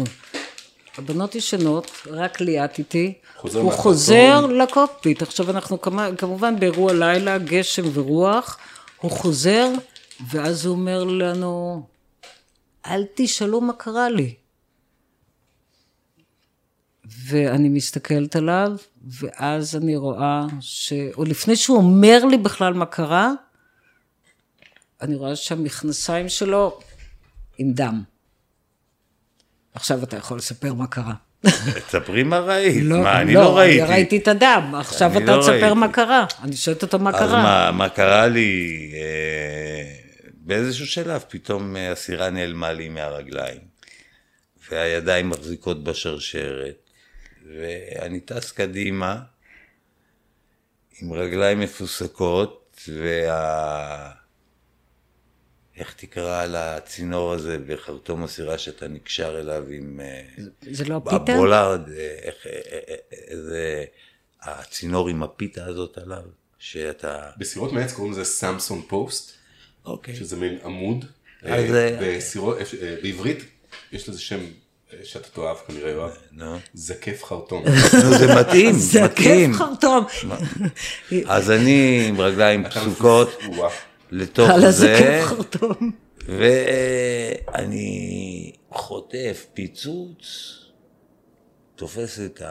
הבנות 0.99 1.35
ישנות, 1.35 1.91
רק 2.07 2.41
ליאת 2.41 2.79
איתי. 2.79 3.15
חוזר 3.37 3.61
הוא. 3.61 3.73
חוזר 3.73 4.47
לקוקפיט. 4.47 5.23
עכשיו 5.23 5.51
אנחנו 5.51 5.79
כמובן 6.19 6.61
באירוע 6.61 6.93
לילה, 6.93 7.39
גשם 7.39 7.83
ורוח. 7.93 8.59
הוא 9.01 9.11
חוזר, 9.11 9.71
ואז 10.31 10.67
הוא 10.67 10.77
אומר 10.77 11.05
לנו, 11.05 11.83
אל 12.87 13.05
תשאלו 13.15 13.61
מה 13.61 13.73
קרה 13.73 14.09
לי. 14.09 14.35
ואני 17.29 17.69
מסתכלת 17.69 18.37
עליו, 18.37 18.77
ואז 19.05 19.77
אני 19.77 19.97
רואה 19.97 20.47
ש... 20.61 20.93
או 21.17 21.25
לפני 21.25 21.57
שהוא 21.57 21.77
אומר 21.77 22.25
לי 22.25 22.39
בכלל 22.39 22.73
מה 22.73 22.87
קרה, 22.87 23.33
אני 25.01 25.15
רואה 25.15 25.37
שהמכנסיים 25.37 26.29
שלו 26.29 26.79
עם 27.59 27.73
דם. 27.73 28.03
עכשיו 29.77 30.03
אתה 30.03 30.17
יכול 30.17 30.39
לספר 30.39 30.75
מה 30.75 30.87
קרה. 30.87 31.15
תספרי 31.87 32.23
מה 32.23 32.39
ראית. 32.39 32.85
מה, 32.85 33.21
אני 33.21 33.35
לא 33.35 33.59
ראיתי. 33.59 33.83
אני 33.83 33.91
ראיתי 33.91 34.17
את 34.17 34.29
הדם, 34.29 34.75
עכשיו 34.79 35.11
אתה 35.19 35.37
לא 35.37 35.43
תספר. 35.43 35.75
מה 35.75 35.93
קרה. 35.93 36.27
אני 36.43 36.57
שואלת 36.57 36.83
אותו 36.83 36.99
מה 36.99 37.11
אז 37.11 37.17
קרה. 37.17 37.43
מה, 37.43 37.71
מה 37.73 37.89
קרה 37.89 38.27
לי? 38.27 38.91
אה, 38.95 39.95
באיזשהו 40.33 40.87
שלב 40.87 41.25
פתאום 41.29 41.77
אה, 41.77 41.93
הסירה 41.93 42.31
נעלמה 42.31 42.73
לי 42.73 42.89
מהרגליים, 42.89 43.61
והידיים 44.71 45.31
מחזיקות 45.31 45.85
בשרשרת, 45.85 46.91
ואני 47.59 48.21
טס 48.21 48.53
קדימה 48.53 49.19
עם 51.03 51.13
רגליים 51.13 51.61
מפוסקות, 51.61 52.81
וה... 52.89 54.11
איך 55.77 55.95
תקרא 55.97 56.47
לצינור 56.47 57.33
הזה 57.33 57.59
בחרטום 57.67 58.25
הסירה 58.25 58.59
שאתה 58.59 58.89
נקשר 58.89 59.41
אליו 59.41 59.65
עם... 59.71 60.01
אה, 60.01 60.23
זה 60.71 60.85
לא 60.85 60.97
הפיתה? 60.97 61.33
הבולארד, 61.33 61.89
אה, 61.89 62.17
איך, 62.23 62.35
אה, 62.47 62.79
אה, 62.89 62.95
איזה... 63.13 63.85
הצינור 64.43 65.09
עם 65.09 65.23
הפיתה 65.23 65.65
הזאת 65.65 65.99
עליו, 65.99 66.23
שאתה... 66.59 67.31
בסירות 67.39 67.73
מעץ 67.73 67.93
קוראים 67.93 68.13
לזה 68.13 68.25
סמסון 68.25 68.83
פוסט, 68.89 69.33
אוקיי. 69.85 70.17
שזה 70.17 70.37
מין 70.37 70.59
עמוד. 70.65 71.05
אז, 71.43 71.65
בסירות, 72.01 72.57
בעברית 73.03 73.45
יש 73.93 74.09
לזה 74.09 74.21
שם 74.21 74.41
שאתה 75.05 75.29
תאהב 75.29 75.57
כנראה 75.67 75.91
יואב. 75.91 76.17
נו. 76.33 76.59
זקף 76.75 77.25
חרטום. 77.25 77.65
נו, 78.05 78.19
זה 78.19 78.35
מתאים, 78.41 78.73
זה 78.93 79.05
מתאים. 79.05 79.53
כיף 79.53 79.63
חרטום. 79.63 80.07
אז 81.27 81.51
אני 81.51 82.07
עם 82.09 82.21
רגליים 82.21 82.65
פסוקות 82.71 83.39
וואו. 83.49 83.71
לתוך 84.11 84.51
על 84.51 84.61
זה, 84.61 84.67
הזקף 84.69 85.23
חרטום. 85.25 85.91
ואני 87.47 88.53
חוטף 88.71 89.47
פיצוץ, 89.55 90.53
תופס 91.77 92.21
את 92.21 92.43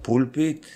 הפולפיט, 0.00 0.66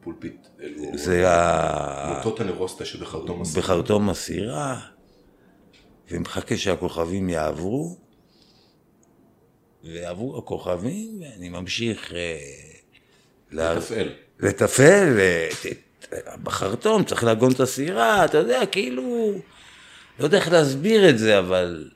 pulpit. 0.00 0.46
אלו 0.62 0.98
זה 0.98 1.30
ה... 1.30 2.14
מוטות 2.16 2.40
הנרוסטה 2.40 2.84
שבחרטום 2.84 3.42
הסירה. 3.42 3.62
בחרטום 3.62 4.10
הסירה, 4.10 4.80
ומחכה 6.10 6.56
שהכוכבים 6.56 7.28
יעברו, 7.28 7.96
ויעברו 9.84 10.38
הכוכבים, 10.38 11.20
ואני 11.22 11.48
ממשיך 11.48 12.12
אה, 12.12 12.38
לתפעל. 13.50 14.12
לתפעל, 14.40 15.18
ת- 15.62 15.91
בחרטום 16.42 17.04
צריך 17.04 17.24
לעגון 17.24 17.52
את 17.52 17.60
הסירה, 17.60 18.24
אתה 18.24 18.38
יודע, 18.38 18.66
כאילו, 18.66 19.32
לא 20.18 20.24
יודע 20.24 20.38
איך 20.38 20.52
להסביר 20.52 21.08
את 21.08 21.18
זה, 21.18 21.38
אבל... 21.38 21.88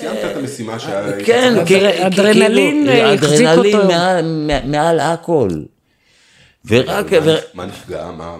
סיימת 0.00 0.18
את 0.30 0.36
המשימה 0.36 0.78
שהיה... 0.78 1.24
כן, 1.24 1.54
אדר- 1.56 1.66
כאילו- 1.66 2.06
אדרנלין, 2.06 2.88
אה, 2.88 3.12
החזיק 3.14 3.46
אדרנלין 3.46 3.74
אותו. 3.76 3.88
מע- 3.88 4.64
מעל 4.64 5.00
הכל. 5.00 5.48
ורק, 6.64 7.06
מה- 7.54 7.66
נפגע? 7.66 8.10
מה... 8.10 8.36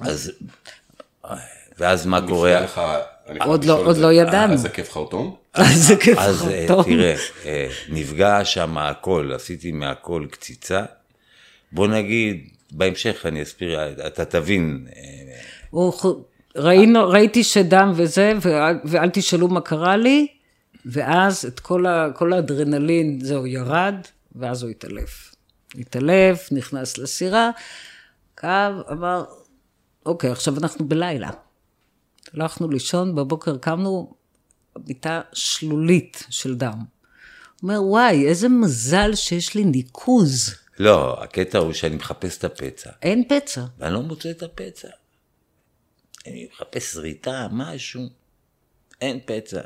אז, 0.00 0.32
ואז 1.78 2.06
מה 2.06 2.26
קורה? 2.26 2.50
נפגע 2.50 2.64
לך... 2.64 2.80
עוד 3.44 3.64
לא- 3.64 3.92
לא. 3.96 4.12
ידענו. 4.12 4.52
אה, 4.52 4.56
זקף 4.58 4.90
חרטום? 4.92 5.36
אז 5.54 5.92
אה, 5.92 6.26
חרטום. 6.66 6.82
תראה, 6.84 7.14
אה, 7.46 7.68
נפגע 7.88 8.44
שם 8.44 8.78
הכל, 8.78 9.32
עשיתי 9.34 9.72
מהכל 9.72 10.26
קציצה. 10.30 10.82
בוא 11.72 11.88
נגיד, 11.88 12.48
בהמשך 12.72 13.22
אני 13.24 13.42
אסביר, 13.42 13.78
אתה 14.06 14.24
תבין. 14.24 14.86
אה, 14.96 15.02
ראינו, 16.56 17.08
ראיתי 17.08 17.44
שדם 17.44 17.92
וזה, 17.96 18.32
ואל, 18.40 18.76
ואל 18.84 19.10
תשאלו 19.10 19.48
מה 19.48 19.60
קרה 19.60 19.96
לי, 19.96 20.26
ואז 20.86 21.44
את 21.44 21.60
כל, 21.60 21.86
ה, 21.86 22.08
כל 22.14 22.32
האדרנלין, 22.32 23.20
זהו, 23.22 23.46
ירד, 23.46 23.94
ואז 24.34 24.62
הוא 24.62 24.70
התעלף. 24.70 25.34
התעלף, 25.78 26.48
נכנס 26.52 26.98
לסירה, 26.98 27.50
קו, 28.38 28.48
אמר, 28.92 29.24
אוקיי, 30.06 30.30
עכשיו 30.30 30.58
אנחנו 30.58 30.88
בלילה. 30.88 31.30
הלכנו 32.34 32.68
לישון, 32.68 33.14
בבוקר 33.14 33.56
קמנו, 33.56 34.14
מיטה 34.86 35.20
שלולית 35.32 36.26
של 36.30 36.54
דם. 36.54 36.78
הוא 36.78 36.84
אומר, 37.62 37.82
וואי, 37.82 38.26
איזה 38.26 38.48
מזל 38.48 39.14
שיש 39.14 39.54
לי 39.54 39.64
ניקוז. 39.64 40.54
לא, 40.78 41.22
הקטע 41.22 41.58
הוא 41.58 41.72
שאני 41.72 41.96
מחפש 41.96 42.38
את 42.38 42.44
הפצע, 42.44 42.90
אין 43.02 43.24
פצע. 43.28 43.64
ואני 43.78 43.94
לא 43.94 44.02
מוצא 44.02 44.30
את 44.30 44.42
הפצע. 44.42 44.88
אני 46.26 46.48
מחפש 46.52 46.94
זריטה, 46.94 47.48
משהו, 47.52 48.02
אין 49.00 49.20
פצע. 49.26 49.60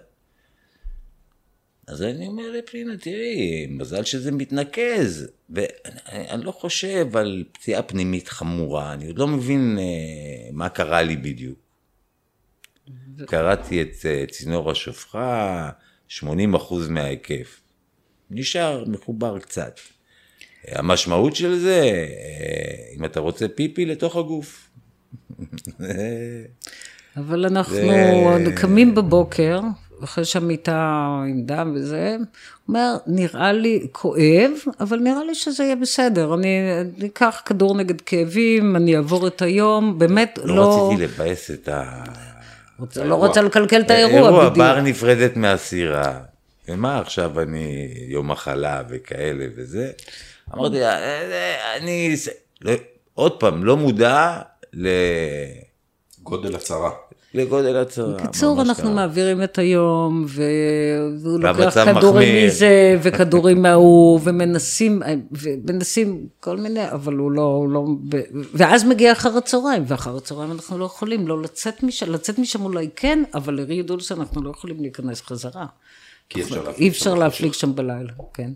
אז 1.86 2.02
אני 2.02 2.26
אומר 2.26 2.50
לפנינה, 2.50 2.96
תראי, 2.96 3.66
מזל 3.66 4.04
שזה 4.04 4.32
מתנקז. 4.32 5.28
ואני 5.50 6.30
אני 6.30 6.44
לא 6.44 6.52
חושב 6.52 7.16
על 7.16 7.44
פציעה 7.52 7.82
פנימית 7.82 8.28
חמורה, 8.28 8.92
אני 8.92 9.06
עוד 9.06 9.18
לא 9.18 9.26
מבין 9.26 9.78
אה, 9.78 10.50
מה 10.52 10.68
קרה 10.68 11.02
לי 11.02 11.16
בדיוק. 11.16 11.58
קראתי 13.26 13.82
את 13.82 13.92
אה, 14.04 14.24
צינור 14.30 14.70
השופחה, 14.70 15.70
80% 16.10 16.22
מההיקף. 16.90 17.60
נשאר 18.30 18.84
מחובר 18.86 19.38
קצת. 19.38 19.80
המשמעות 20.72 21.36
של 21.36 21.58
זה, 21.58 21.80
אה, 21.82 22.94
אם 22.96 23.04
אתה 23.04 23.20
רוצה 23.20 23.48
פיפי, 23.48 23.86
לתוך 23.86 24.16
הגוף. 24.16 24.68
אבל 27.16 27.46
אנחנו 27.46 27.74
זה- 27.76 28.52
קמים 28.56 28.94
בבוקר, 28.94 29.60
אחרי 30.04 30.24
שהמיטה 30.24 31.06
עם 31.28 31.42
דם 31.46 31.72
וזה, 31.76 32.16
אומר, 32.68 32.96
נראה 33.06 33.52
לי 33.52 33.86
כואב, 33.92 34.50
אבל 34.80 34.98
נראה 34.98 35.24
לי 35.24 35.34
שזה 35.34 35.64
יהיה 35.64 35.76
בסדר. 35.76 36.34
אני 36.34 36.48
אני 36.98 37.06
אקח 37.06 37.42
כדור 37.46 37.76
נגד 37.76 38.00
כאבים, 38.00 38.76
אני 38.76 38.96
אעבור 38.96 39.26
את 39.26 39.42
היום, 39.42 39.98
באמת 39.98 40.38
לא... 40.44 40.56
לא 40.56 40.88
רציתי 40.90 41.02
לבאס 41.04 41.50
את 41.50 41.68
ה... 41.68 42.02
רוצה, 42.78 43.04
לא 43.04 43.14
רוצה 43.14 43.42
לקלקל 43.42 43.80
את 43.80 43.90
האירוע, 43.90 44.14
אירוע, 44.14 44.40
בדיוק. 44.40 44.56
בר 44.58 44.80
נפרדת 44.80 45.36
מהסירה. 45.36 46.20
ומה 46.68 47.00
עכשיו 47.00 47.40
אני 47.40 47.88
יום 48.08 48.30
מחלה 48.30 48.82
וכאלה 48.88 49.44
וזה? 49.56 49.90
אמרתי 50.54 50.80
לה, 50.80 50.98
"אה, 50.98 51.32
אה, 51.32 51.76
אני... 51.76 52.16
לא- 52.62 52.72
עוד 53.14 53.40
פעם, 53.40 53.64
לא 53.64 53.76
מודע 53.76 54.38
ל... 54.72 54.88
גודל 56.22 56.54
הצרה. 56.54 56.90
לגודל 57.34 57.76
הצרה. 57.76 58.14
בקיצור, 58.16 58.62
אנחנו 58.62 58.84
ככה. 58.84 58.92
מעבירים 58.92 59.42
את 59.42 59.58
היום, 59.58 60.24
ו- 60.28 60.42
והוא 61.22 61.40
לוקח 61.40 61.74
כדורים 61.84 62.28
מחמיר. 62.28 62.46
מזה, 62.46 62.96
וכדורים 63.02 63.62
מההוא, 63.62 64.20
ומנסים, 64.24 65.02
ומנסים 65.32 66.26
כל 66.40 66.56
מיני, 66.56 66.90
אבל 66.90 67.14
הוא 67.14 67.30
לא, 67.32 67.42
הוא 67.42 67.68
לא, 67.68 67.84
ואז 68.54 68.84
מגיע 68.84 69.12
אחר 69.12 69.36
הצהריים, 69.36 69.84
ואחר 69.86 70.16
הצהריים 70.16 70.52
אנחנו 70.52 70.78
לא 70.78 70.84
יכולים 70.84 71.28
לא 71.28 71.42
לצאת 71.42 71.82
משם, 71.82 72.10
לצאת 72.12 72.38
משם 72.38 72.62
אולי 72.64 72.88
כן, 72.96 73.22
אבל 73.34 73.54
לרי 73.54 73.82
דולס 73.82 74.12
אנחנו 74.12 74.42
לא 74.42 74.50
יכולים 74.50 74.80
להיכנס 74.80 75.22
חזרה. 75.22 75.66
כי 76.28 76.42
אי 76.78 76.88
אפשר 76.88 77.14
להפליג 77.14 77.52
שם 77.52 77.74
בלילה, 77.74 78.12
כן. 78.34 78.50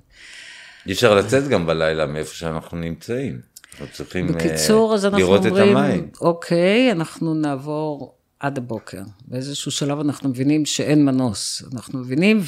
אי 0.87 0.93
אפשר 0.93 1.14
לצאת 1.14 1.49
גם 1.49 1.66
בלילה 1.66 2.07
מאיפה 2.07 2.35
שאנחנו 2.35 2.79
נמצאים. 2.79 3.40
אנחנו 3.73 3.95
צריכים 3.95 4.29
אה, 4.29 4.33
בקיצור, 4.33 4.95
אז 4.95 5.05
אנחנו 5.05 5.19
לראות 5.19 5.47
את 5.47 5.51
אומרים, 5.51 5.77
המים. 5.77 6.09
אוקיי, 6.21 6.93
אנחנו 6.93 7.35
נעבור 7.35 8.14
עד 8.40 8.59
הבוקר. 8.59 9.03
באיזשהו 9.29 9.71
שלב 9.71 10.01
אנחנו 10.01 10.29
מבינים 10.29 10.66
שאין 10.66 11.05
מנוס. 11.05 11.62
אנחנו 11.75 11.99
מבינים, 11.99 12.40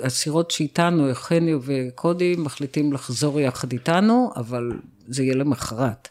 והסירות 0.00 0.50
שאיתנו, 0.50 1.08
חניו 1.12 1.60
וקודי, 1.62 2.34
מחליטים 2.38 2.92
לחזור 2.92 3.40
יחד 3.40 3.72
איתנו, 3.72 4.30
אבל 4.36 4.70
זה 5.08 5.22
יהיה 5.22 5.34
למחרת. 5.34 6.08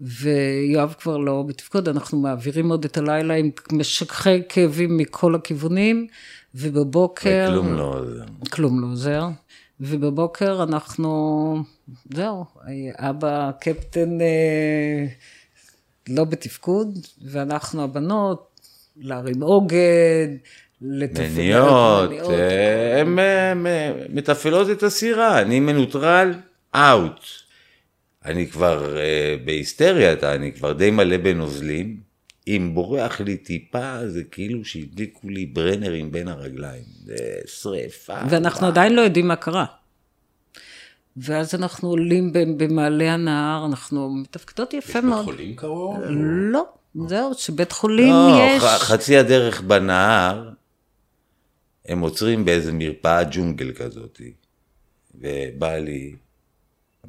ויואב 0.00 0.94
כבר 1.00 1.16
לא 1.16 1.44
בתפקוד, 1.46 1.88
אנחנו 1.88 2.18
מעבירים 2.18 2.70
עוד 2.70 2.84
את 2.84 2.96
הלילה 2.96 3.34
עם 3.34 3.50
משככי 3.72 4.42
כאבים 4.48 4.96
מכל 4.96 5.34
הכיוונים, 5.34 6.06
ובבוקר... 6.54 7.48
כלום 7.50 7.74
לא 7.74 7.98
עוזר. 7.98 8.24
כלום 8.50 8.80
לא 8.80 8.86
עוזר. 8.86 9.28
ובבוקר 9.80 10.62
אנחנו, 10.62 11.56
זהו, 12.14 12.44
אבא 12.98 13.50
קפטן 13.60 14.20
אה, 14.20 15.06
לא 16.08 16.24
בתפקוד, 16.24 16.98
ואנחנו 17.24 17.84
הבנות, 17.84 18.60
להרים 18.96 19.42
עוגן, 19.42 20.36
לתפעל 20.80 21.26
מניות, 21.36 22.10
הן 23.00 23.18
מתפעלות 24.08 24.70
את 24.70 24.82
הסירה, 24.82 25.40
אני 25.42 25.60
מנוטרל, 25.60 26.34
אאוט. 26.74 27.20
אני 28.24 28.46
כבר 28.46 28.96
אה, 28.96 29.34
בהיסטריה, 29.44 30.12
אתה- 30.12 30.34
אני 30.34 30.52
כבר 30.52 30.72
די 30.72 30.90
מלא 30.90 31.16
בנוזלים. 31.16 32.05
אם 32.48 32.70
בורח 32.74 33.20
לי 33.20 33.36
טיפה, 33.36 34.08
זה 34.08 34.24
כאילו 34.24 34.64
שהדליקו 34.64 35.28
לי 35.28 35.46
ברנרים 35.46 36.12
בין 36.12 36.28
הרגליים. 36.28 36.84
זה 37.04 37.16
שריפה. 37.46 38.14
ואנחנו 38.30 38.66
עדיין 38.66 38.94
לא 38.94 39.00
יודעים 39.00 39.28
מה 39.28 39.36
קרה. 39.36 39.64
ואז 41.16 41.54
אנחנו 41.54 41.88
עולים 41.88 42.32
ב- 42.32 42.62
במעלה 42.64 43.14
הנהר, 43.14 43.66
אנחנו 43.66 44.10
מתפקדות 44.14 44.74
יפה 44.74 45.00
מאוד. 45.00 45.24
חולים 45.24 45.56
קרוב? 45.56 45.98
לא, 46.52 46.64
זהו, 47.08 47.34
שבית 47.34 47.72
חולים 47.72 48.08
לא, 48.12 48.38
יש. 48.56 48.62
ח- 48.62 48.82
חצי 48.82 49.16
הדרך 49.16 49.60
בנהר, 49.60 50.50
הם 51.86 52.00
עוצרים 52.00 52.44
באיזה 52.44 52.72
מרפאת 52.72 53.26
ג'ונגל 53.30 53.72
כזאת, 53.72 54.20
ובאה 55.14 55.78
לי 55.78 56.14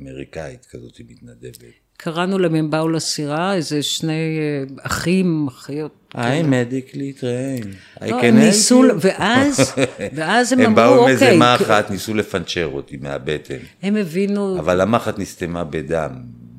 אמריקאית 0.01 0.65
כזאת 0.65 0.99
מתנדבת. 1.09 1.86
קראנו 1.97 2.39
להם, 2.39 2.55
הם 2.55 2.71
באו 2.71 2.89
לסירה, 2.89 3.53
איזה 3.53 3.83
שני 3.83 4.39
אה, 4.39 4.63
אחים, 4.83 5.47
אחיות. 5.47 5.91
I'm 6.15 6.17
medically 6.17 7.21
trained. 7.21 8.01
I 8.01 8.11
לא, 8.11 8.21
can 8.21 8.25
הם 8.25 8.37
ניסו. 8.37 8.83
ואז, 9.01 9.73
ואז 10.15 10.53
הם 10.53 10.59
הם 10.59 10.65
אמרו, 10.65 10.75
באו 10.75 11.03
עם 11.03 11.09
איזה 11.09 11.25
אוקיי, 11.25 11.55
מחט, 11.55 11.89
ניסו 11.89 12.13
לפנצ'ר 12.13 12.69
אותי 12.73 12.97
מהבטן. 13.01 13.57
הם 13.83 13.95
הבינו, 13.95 14.59
אבל 14.59 14.81
המחט 14.81 15.19
נסתמה 15.19 15.63
בדם. 15.63 16.11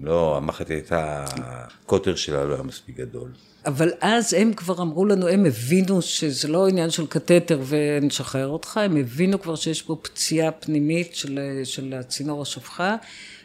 לא, 0.02 0.36
המחט 0.36 0.70
הייתה, 0.70 1.24
הקוטר 1.36 2.14
שלה 2.14 2.44
לא 2.44 2.54
היה 2.54 2.62
מספיק 2.62 2.96
גדול. 2.96 3.28
אבל 3.66 3.90
אז 4.00 4.34
הם 4.34 4.52
כבר 4.52 4.82
אמרו 4.82 5.06
לנו, 5.06 5.28
הם 5.28 5.46
הבינו 5.46 6.02
שזה 6.02 6.48
לא 6.48 6.68
עניין 6.68 6.90
של 6.90 7.06
קתטר 7.06 7.60
ונשחרר 7.66 8.48
אותך, 8.48 8.76
הם 8.76 8.96
הבינו 8.96 9.40
כבר 9.40 9.56
שיש 9.56 9.82
פה 9.82 9.96
פציעה 10.02 10.50
פנימית 10.50 11.14
של, 11.14 11.40
של 11.64 11.94
הצינור 11.94 12.42
השופחה, 12.42 12.96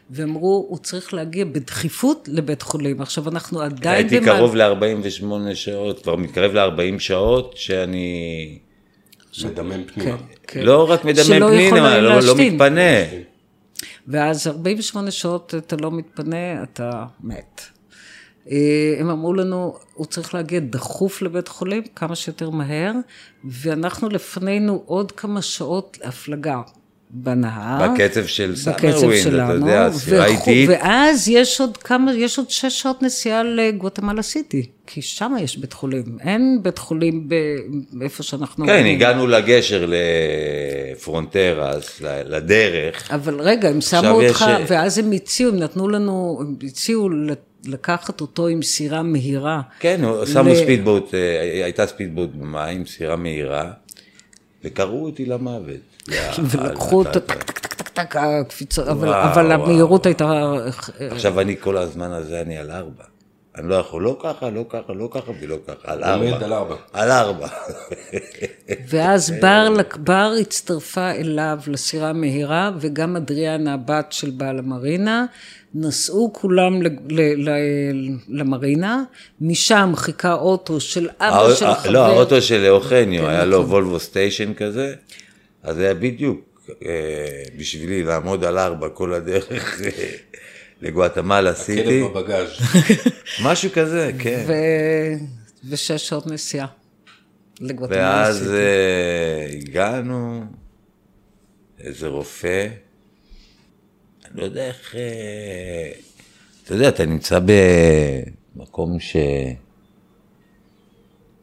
ואמרו, 0.10 0.66
הוא 0.70 0.78
צריך 0.78 1.14
להגיע 1.14 1.46
בדחיפות 1.46 2.30
לבית 2.32 2.62
חולים. 2.62 3.02
עכשיו, 3.02 3.30
אנחנו 3.30 3.62
עדיין... 3.62 3.96
הייתי 3.96 4.20
במעל- 4.20 4.38
קרוב 4.38 4.56
ל-48 4.56 5.26
שעות, 5.56 6.04
כבר 6.04 6.16
מתקרב 6.16 6.52
ל-40 6.54 7.00
שעות, 7.00 7.54
שאני 7.58 8.60
מדמם 9.46 9.84
פנימה. 9.84 10.18
כן. 10.48 10.62
לא 10.64 10.90
רק 10.92 11.06
מדמם 11.06 11.26
פנימה, 11.70 11.98
לא, 11.98 12.20
לא. 12.20 12.36
מתפנה. 12.38 12.82
ואז 14.08 14.48
48 14.48 15.12
שעות 15.12 15.54
אתה 15.58 15.76
לא 15.76 15.92
מתפנה, 15.92 16.64
אתה 16.64 17.06
מת. 17.24 17.62
אה, 18.52 18.96
הם 19.00 19.10
אמרו 19.10 19.34
לנו, 19.34 19.76
הוא 19.94 20.06
צריך 20.06 20.34
להגיע 20.34 20.60
דחוף 20.60 21.22
לבית 21.22 21.48
חולים, 21.48 21.84
כמה 21.96 22.16
שיותר 22.16 22.50
מהר, 22.50 22.92
ואנחנו 23.46 24.10
לפנינו 24.10 24.84
עוד 24.86 25.12
כמה 25.12 25.42
שעות 25.42 25.98
הפלגה 26.04 26.62
בנהר. 27.16 27.94
בקצב 27.94 28.26
של 28.26 28.56
Summerwind, 28.56 29.28
אתה 29.34 29.54
יודע, 29.54 29.86
הסירה 29.86 30.26
איטית. 30.26 30.70
ואז 30.70 31.28
יש 31.30 31.62
עוד 31.62 31.78
כמה, 31.78 32.14
יש 32.14 32.38
עוד 32.38 32.50
שש 32.50 32.82
שעות 32.82 33.02
נסיעה 33.04 33.44
לגואטמלה 33.44 34.22
סיטי, 34.22 34.66
כי 34.88 35.02
שם 35.02 35.34
יש 35.42 35.58
בית 35.58 35.74
חולים, 35.74 36.04
אין 36.22 36.60
בית 36.62 36.78
חולים 36.78 37.30
באיפה 37.94 38.24
שאנחנו... 38.24 38.66
כן, 38.66 38.86
הגענו 38.86 39.28
לגשר 39.28 39.86
לפרונטרס, 40.96 42.02
לדרך. 42.02 43.12
אבל 43.12 43.42
רגע, 43.42 43.70
הם 43.70 43.82
שמו 43.82 44.10
אותך, 44.10 44.46
יש- 44.60 44.72
ואז 44.72 44.98
הם 44.98 45.12
הציעו, 45.12 45.52
הם 45.54 45.60
נתנו 45.60 45.90
לנו, 45.90 46.38
הם 46.42 46.56
הציעו 46.68 47.10
לקחת 47.66 48.22
אותו 48.22 48.48
עם 48.48 48.62
סירה 48.62 49.04
מהירה. 49.04 49.62
כן, 49.80 50.02
שמו 50.34 50.50
ל- 50.50 50.56
speedboat, 50.56 51.14
אה, 51.14 51.64
הייתה 51.64 51.88
speedboat 51.88 52.30
במים, 52.36 52.86
סירה 52.86 53.16
מהירה, 53.16 53.72
וקראו 54.64 55.06
אותי 55.06 55.26
למוות. 55.26 55.93
ולקחו 56.50 56.96
אותו, 57.00 57.10
אתה- 57.10 57.20
טק, 57.20 57.44
טק, 57.44 57.58
טק, 57.58 57.74
טק, 57.74 57.90
טק, 57.90 58.16
הקפיצות, 58.16 58.88
אבל. 58.88 59.52
המהירות 59.52 60.06
הייתה... 60.06 60.54
עכשיו 61.00 61.40
אני 61.40 61.56
כל 61.60 61.78
הזמן 61.78 62.12
הזה, 62.12 62.42
אני 62.42 62.58
על 62.58 62.72
ארבע. 62.72 63.04
אני 63.58 63.70
לא 63.70 63.76
יכול 63.76 64.04
לא 64.04 64.18
ככה, 64.24 64.50
לא 64.50 64.66
ככה, 64.70 64.94
לא 64.94 65.10
ככה 65.12 65.32
ולא 65.42 65.58
ככה, 65.68 65.92
על 65.94 66.04
ארבע. 66.04 66.26
עומד 66.32 66.44
על 66.44 66.54
ארבע. 66.54 66.76
על 66.94 67.12
ארבע. 67.12 67.48
ואז 68.90 69.32
בר, 69.42 69.68
בר 69.98 70.32
הצטרפה 70.42 71.12
אליו 71.12 71.58
לסירה 71.68 72.10
המהירה, 72.10 72.72
וגם 72.80 73.16
אדריאנה, 73.16 73.74
הבת 73.74 74.06
של 74.12 74.30
בעל 74.30 74.60
המרינה, 74.60 75.26
נסעו 75.76 76.34
כולם 76.34 76.82
ל- 76.82 76.88
ל- 77.10 77.50
ל- 77.50 78.16
למרינה, 78.30 79.04
משם 79.42 79.92
חיכה 79.96 80.34
אוטו 80.34 80.80
של 80.80 81.10
אבא 81.20 81.54
של 81.56 81.66
הא- 81.66 81.70
החבר. 81.72 81.92
לא, 81.92 82.06
האוטו 82.06 82.42
של 82.42 82.66
אוכניו, 82.70 83.24
כן, 83.24 83.30
היה 83.30 83.46
לו 83.46 83.58
נכון. 83.60 83.72
וולבו 83.72 84.00
סטיישן 84.00 84.54
כזה, 84.54 84.94
אז 85.64 85.76
זה 85.76 85.84
היה 85.84 85.94
בדיוק 85.94 86.70
אה, 86.86 87.44
בשבילי 87.58 88.04
לעמוד 88.04 88.44
על 88.44 88.58
ארבע 88.58 88.90
כל 88.90 89.14
הדרך 89.14 89.82
אה, 89.82 89.90
לגואטמלה 90.82 91.56
סיטי, 91.56 91.84
כלב 91.84 92.18
בבגאז'. 92.18 92.50
משהו 93.46 93.70
כזה, 93.74 94.12
כן. 94.20 94.46
ושש 95.70 96.08
שעות 96.08 96.28
נסיעה. 96.28 96.68
לגואטמלה 97.62 98.00
ואז 98.00 98.38
סיטי. 98.38 98.52
אה, 98.52 99.46
הגענו, 99.62 100.44
איזה 101.80 102.08
רופא, 102.08 102.68
אני 104.26 104.42
לא 104.42 104.46
יודע 104.46 104.68
איך... 104.68 104.96
אה, 104.96 105.92
אתה 106.64 106.74
יודע, 106.74 106.90
אתה 106.90 107.06
נמצא 107.06 107.40
במקום 108.56 109.00
ש... 109.00 109.16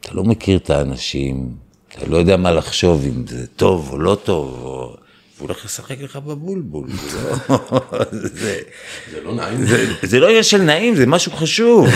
אתה 0.01 0.14
לא 0.14 0.25
מכיר 0.25 0.59
את 0.59 0.71
האנשים, 0.71 1.57
אתה 1.97 2.07
לא 2.07 2.16
יודע 2.16 2.36
מה 2.36 2.53
לחשוב, 2.53 3.05
אם 3.07 3.26
זה 3.26 3.47
טוב 3.47 3.88
או 3.93 3.99
לא 3.99 4.18
טוב, 4.24 4.61
או... 4.64 4.97
הוא 5.41 5.47
הולך 5.49 5.64
לשחק 5.64 6.01
לך 6.01 6.16
בבולבול, 6.16 6.88
זה 6.91 7.18
לא... 7.51 7.59
זה... 8.11 8.61
זה 9.12 9.20
לא 9.24 9.34
נעים. 9.34 9.66
זה, 9.66 9.86
זה 10.03 10.20
לא 10.20 10.28
עניין 10.28 10.43
של 10.43 10.62
נעים, 10.62 10.95
זה 10.97 11.07
משהו 11.07 11.32
חשוב, 11.32 11.88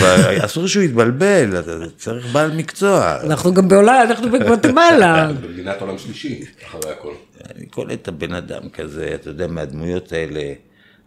אסור 0.45 0.67
שהוא 0.67 0.83
יתבלבל, 0.83 1.59
אתה 1.59 1.71
צריך 1.97 2.25
בעל 2.25 2.51
מקצוע. 2.51 3.17
אנחנו 3.23 3.53
גם 3.53 3.67
בעולם, 3.67 4.05
אנחנו 4.09 4.31
בגואטמלה. 4.31 5.31
במדינת 5.41 5.81
עולם 5.81 5.97
שלישי, 5.97 6.45
אחרי 6.65 6.91
הכל. 6.91 7.13
אני 7.55 7.65
קולט 7.65 8.01
את 8.01 8.07
הבן 8.07 8.33
אדם 8.33 8.69
כזה, 8.69 9.11
אתה 9.15 9.29
יודע, 9.29 9.47
מהדמויות 9.47 10.11
האלה, 10.11 10.53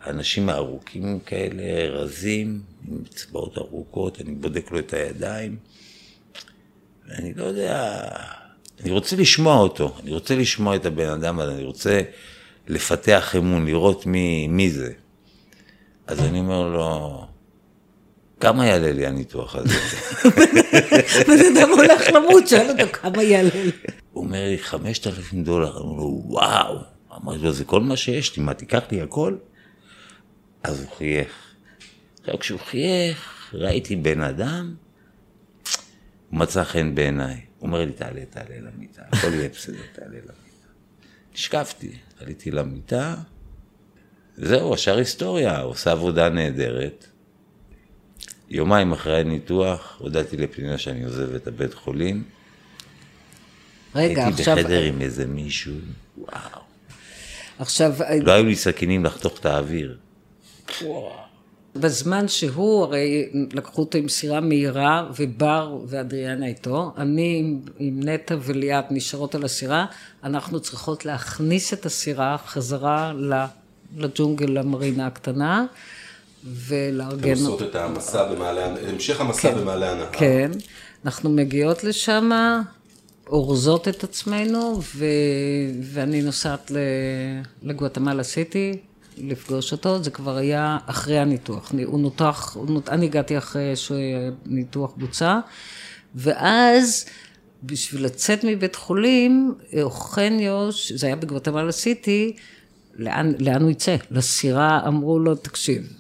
האנשים 0.03 0.49
הארוכים 0.49 1.18
כאלה, 1.26 1.89
רזים, 1.91 2.61
עם 2.89 2.99
אצבעות 3.12 3.59
ארוכות, 3.59 4.20
אני 4.20 4.34
בודק 4.34 4.72
לו 4.72 4.78
את 4.78 4.93
הידיים. 4.93 5.57
ואני 7.09 7.32
לא 7.36 7.45
יודע, 7.45 8.01
אני 8.83 8.91
רוצה 8.91 9.16
לשמוע 9.16 9.57
אותו, 9.57 9.95
אני 10.03 10.12
רוצה 10.12 10.37
לשמוע 10.37 10.76
את 10.76 10.87
הבן 10.87 11.09
אדם 11.09 11.41
הזה, 11.41 11.55
אני 11.55 11.64
רוצה 11.64 12.01
לפתח 12.68 13.35
אמון, 13.37 13.66
לראות 13.66 14.07
מי, 14.07 14.49
מי 14.49 14.70
זה. 14.70 14.93
אז 16.07 16.20
אני 16.20 16.41
אומר 16.41 16.68
לו, 16.68 17.26
כמה 18.41 18.66
יעלה 18.66 18.93
לי 18.93 19.07
הניתוח 19.07 19.57
הזה? 19.57 19.74
בן 21.29 21.57
אדם 21.57 21.70
הולך 21.70 22.03
למות, 22.14 22.49
שואל 22.49 22.70
אותו 22.70 22.93
כמה 22.93 23.22
יעלה 23.22 23.51
לי. 23.55 23.70
הוא 24.12 24.24
אומר 24.24 24.49
לי, 24.49 24.59
5,000 24.59 25.45
דולר. 25.45 25.79
אמרו 25.81 25.97
לו, 25.97 26.22
וואו. 26.24 26.79
אמרתי 27.16 27.39
לו, 27.43 27.53
זה 27.53 27.64
כל 27.64 27.81
מה 27.81 27.97
שיש 27.97 28.37
לי, 28.37 28.43
מה, 28.43 28.55
תיקח 28.55 28.83
לי 28.91 29.01
הכל? 29.01 29.37
אז 30.62 30.81
הוא 30.81 30.89
חייך. 30.99 31.29
עכשיו, 32.20 32.39
כשהוא 32.39 32.61
חייך, 32.61 33.51
ראיתי 33.53 33.97
בן 33.97 34.20
אדם, 34.20 34.74
מצא 36.33 36.64
חן 36.64 36.95
בעיניי. 36.95 37.41
הוא 37.59 37.66
אומר 37.66 37.85
לי, 37.85 37.93
תעלה, 37.93 38.24
תעלה 38.31 38.57
למיטה, 38.61 39.03
הכל 39.12 39.35
יהיה 39.35 39.49
בסדר, 39.49 39.79
תעלה 39.93 40.09
למיטה. 40.09 40.33
נשקפתי, 41.35 41.93
עליתי 42.20 42.51
למיטה, 42.51 43.14
וזהו, 44.39 44.74
השאר 44.74 44.99
היסטוריה, 44.99 45.61
עושה 45.61 45.93
עבודה 45.93 46.29
נהדרת. 46.29 47.07
יומיים 48.51 48.93
אחרי 48.93 49.20
הניתוח, 49.20 49.97
הודעתי 49.99 50.37
לפנינה 50.37 50.79
שאני 50.79 51.05
עוזב 51.05 51.35
את 51.35 51.47
הבית 51.47 51.74
חולים. 51.74 52.22
רגע, 53.95 54.24
הייתי 54.24 54.41
עכשיו, 54.43 54.57
בחדר 54.57 54.83
עם 54.83 55.01
איזה 55.01 55.26
מישהו, 55.26 55.74
וואו. 56.18 56.61
עכשיו, 57.59 57.95
לא 58.22 58.33
היו 58.33 58.45
לי 58.45 58.57
סכינים 58.57 59.05
לחתוך 59.05 59.41
את 59.41 59.47
האוויר. 59.47 59.99
בזמן 61.77 62.29
שהוא, 62.29 62.83
הרי 62.85 63.29
לקחו 63.53 63.83
אותו 63.83 63.99
עם 63.99 64.09
סירה 64.09 64.41
מהירה, 64.41 65.07
ובר 65.16 65.79
ואדריאנה 65.87 66.47
איתו, 66.47 66.93
אני 66.97 67.37
עם, 67.39 67.61
עם 67.79 68.01
נטע 68.03 68.37
וליאת 68.43 68.85
נשארות 68.91 69.35
על 69.35 69.45
הסירה, 69.45 69.87
אנחנו 70.25 70.61
צריכות 70.61 71.05
להכניס 71.05 71.73
את 71.73 71.87
הסירה 71.87 72.37
חזרה 72.47 73.12
לג'ונגל, 73.97 74.47
למרינה 74.47 75.07
הקטנה, 75.07 75.66
ולארגן 76.45 77.31
עושות 77.31 77.62
את 77.62 77.75
המסע 77.75 78.33
במעלה, 78.33 78.75
המשך 78.89 79.21
המסע 79.21 79.55
במעלה 79.55 79.93
הנהר. 79.93 80.09
כן, 80.12 80.51
אנחנו 81.05 81.31
מגיעות 81.31 81.85
לשם, 81.85 82.31
אורזות 83.27 83.89
את 83.89 84.05
עצמנו, 84.05 84.81
ו... 84.95 85.05
ואני 85.83 86.23
נוסעת. 86.23 86.73
לגואטמלה 87.62 88.23
סיטי 88.23 88.77
לפגוש 89.23 89.73
אותו, 89.73 90.03
זה 90.03 90.11
כבר 90.11 90.37
היה 90.37 90.79
אחרי 90.87 91.19
הניתוח. 91.19 91.73
הוא 91.85 92.01
נותח, 92.01 92.53
הוא 92.55 92.71
נות... 92.71 92.89
אני 92.89 93.07
הגעתי 93.07 93.39
אחרי 93.39 93.77
שהניתוח 93.77 94.93
בוצע, 94.97 95.39
ואז 96.14 97.05
בשביל 97.62 98.05
לצאת 98.05 98.45
מבית 98.45 98.77
חולים, 98.77 99.55
אוכניו, 99.83 100.69
זה 100.95 101.07
היה 101.07 101.16
בגואטמלה 101.16 101.73
סיטי, 101.73 102.37
לאן, 102.97 103.33
לאן 103.39 103.62
הוא 103.62 103.71
יצא? 103.71 103.97
לסירה 104.11 104.81
אמרו 104.87 105.19
לו, 105.19 105.35
תקשיב, 105.35 105.93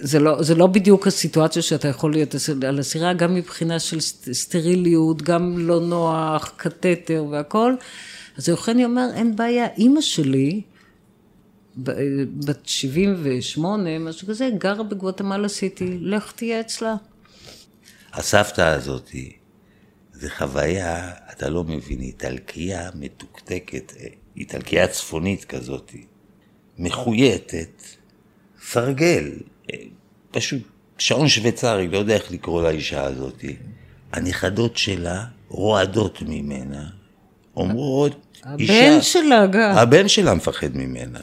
זה 0.00 0.18
לא, 0.18 0.42
זה 0.42 0.54
לא 0.54 0.66
בדיוק 0.66 1.06
הסיטואציה 1.06 1.62
שאתה 1.62 1.88
יכול 1.88 2.12
להיות 2.12 2.34
על 2.66 2.78
הסירה, 2.78 3.12
גם 3.12 3.34
מבחינה 3.34 3.78
של 3.78 4.00
סט- 4.00 4.32
סטריליות, 4.32 5.22
גם 5.22 5.58
לא 5.58 5.80
נוח, 5.80 6.52
קתטר 6.56 7.24
והכל. 7.30 7.74
אז 8.38 8.48
יוחני 8.48 8.84
אומר, 8.84 9.06
אין 9.14 9.36
בעיה, 9.36 9.66
אימא 9.78 10.00
שלי, 10.00 10.62
בת 11.76 12.66
78, 12.66 13.98
משהו 13.98 14.28
כזה, 14.28 14.50
גרה 14.58 14.82
בגואטמלה 14.82 15.48
סיטי, 15.48 15.98
לך 16.00 16.32
תהיה 16.32 16.60
אצלה. 16.60 16.94
הסבתא 18.12 18.60
הזאתי, 18.60 19.32
זה 20.12 20.30
חוויה, 20.30 21.10
אתה 21.32 21.48
לא 21.48 21.64
מבין, 21.64 22.00
איטלקייה 22.00 22.90
מתוקתקת, 22.94 23.92
איטלקייה 24.36 24.88
צפונית 24.88 25.44
כזאתי, 25.44 26.04
מחויטת, 26.78 27.82
סרגל, 28.62 29.32
פשוט 30.30 30.62
שעון 30.98 31.28
שוויצרי, 31.28 31.88
לא 31.88 31.98
יודע 31.98 32.14
איך 32.14 32.30
לקרוא 32.30 32.62
לאישה 32.62 33.04
הזאתי. 33.04 33.56
הנכדות 34.12 34.76
שלה 34.76 35.24
רועדות 35.48 36.22
ממנה, 36.22 36.86
אומרות, 37.56 38.36
הבן 38.42 39.00
שלה 39.00 39.46
גם. 39.46 39.70
הבן 39.76 40.08
שלה 40.08 40.34
מפחד 40.34 40.76
ממנה. 40.76 41.20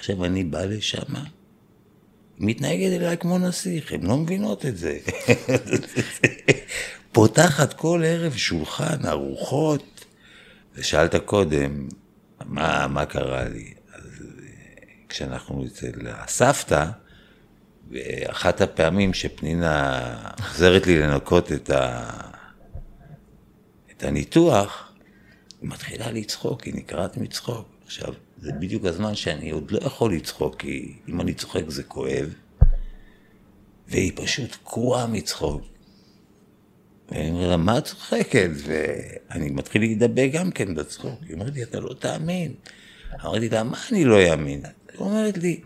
עכשיו 0.00 0.24
אני 0.24 0.44
בא 0.44 0.64
לשם, 0.64 1.14
מתנהגת 2.38 2.92
אליי 2.92 3.16
כמו 3.18 3.38
נסיך, 3.38 3.92
הן 3.92 4.02
לא 4.02 4.16
מבינות 4.16 4.66
את 4.66 4.76
זה. 4.76 4.98
פותחת 7.12 7.72
כל 7.72 8.02
ערב 8.06 8.36
שולחן, 8.36 9.06
ארוחות, 9.06 10.04
ושאלת 10.74 11.14
קודם, 11.14 11.88
מה, 12.44 12.86
מה 12.86 13.06
קרה 13.06 13.44
לי? 13.44 13.74
אז 13.94 14.02
אה, 14.02 14.46
כשאנחנו 15.08 15.66
אצל 15.66 15.92
הסבתא, 16.06 16.86
ואחת 17.90 18.60
הפעמים 18.60 19.14
שפנינה 19.14 20.16
עוזרת 20.48 20.86
לי 20.86 20.98
לנקות 20.98 21.52
את, 21.52 21.70
ה... 21.70 22.10
את 23.90 24.04
הניתוח, 24.04 24.92
היא 25.60 25.70
מתחילה 25.70 26.10
לצחוק, 26.10 26.62
היא 26.62 26.74
נקרעת 26.74 27.16
מצחוק. 27.16 27.68
עכשיו, 27.86 28.14
זה 28.42 28.52
בדיוק 28.52 28.84
הזמן 28.84 29.14
שאני 29.14 29.50
עוד 29.50 29.70
לא 29.70 29.78
יכול 29.78 30.14
לצחוק, 30.14 30.56
כי 30.58 30.92
אם 31.08 31.20
אני 31.20 31.34
צוחק 31.34 31.62
זה 31.68 31.82
כואב, 31.82 32.34
והיא 33.88 34.12
פשוט 34.14 34.56
קרועה 34.64 35.06
מצחוק. 35.06 35.62
ואני 37.10 37.30
אומר 37.30 37.48
לה, 37.48 37.56
מה 37.56 37.78
את 37.78 37.84
צוחקת? 37.84 38.50
ואני 38.64 39.50
מתחיל 39.50 39.82
להידבק 39.82 40.30
גם 40.32 40.50
כן 40.50 40.74
בצחוק. 40.74 41.20
היא 41.26 41.34
אומרת 41.34 41.54
לי, 41.54 41.62
אתה 41.62 41.80
לא 41.80 41.94
תאמין. 41.98 42.52
אמרתי 43.24 43.48
לה, 43.48 43.62
מה 43.62 43.78
אני 43.92 44.04
לא 44.04 44.32
אאמין? 44.32 44.62
היא 44.92 45.00
אומרת 45.00 45.38
לי, 45.38 45.60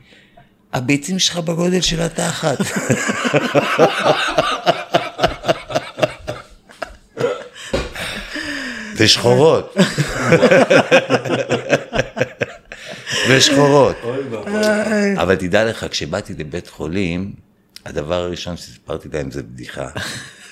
הביצים 0.72 1.18
שלך 1.18 1.39
בגודל 1.39 1.81
של 1.81 2.01
התחת. 2.01 2.59
ושחורות. 8.97 9.77
ושחורות. 13.37 13.97
אבל 15.16 15.37
תדע 15.37 15.64
לך, 15.64 15.87
כשבאתי 15.91 16.35
לבית 16.35 16.68
חולים, 16.68 17.32
הדבר 17.85 18.14
הראשון 18.14 18.57
שסיפרתי 18.57 19.09
להם 19.12 19.30
זה 19.30 19.43
בדיחה. 19.43 19.91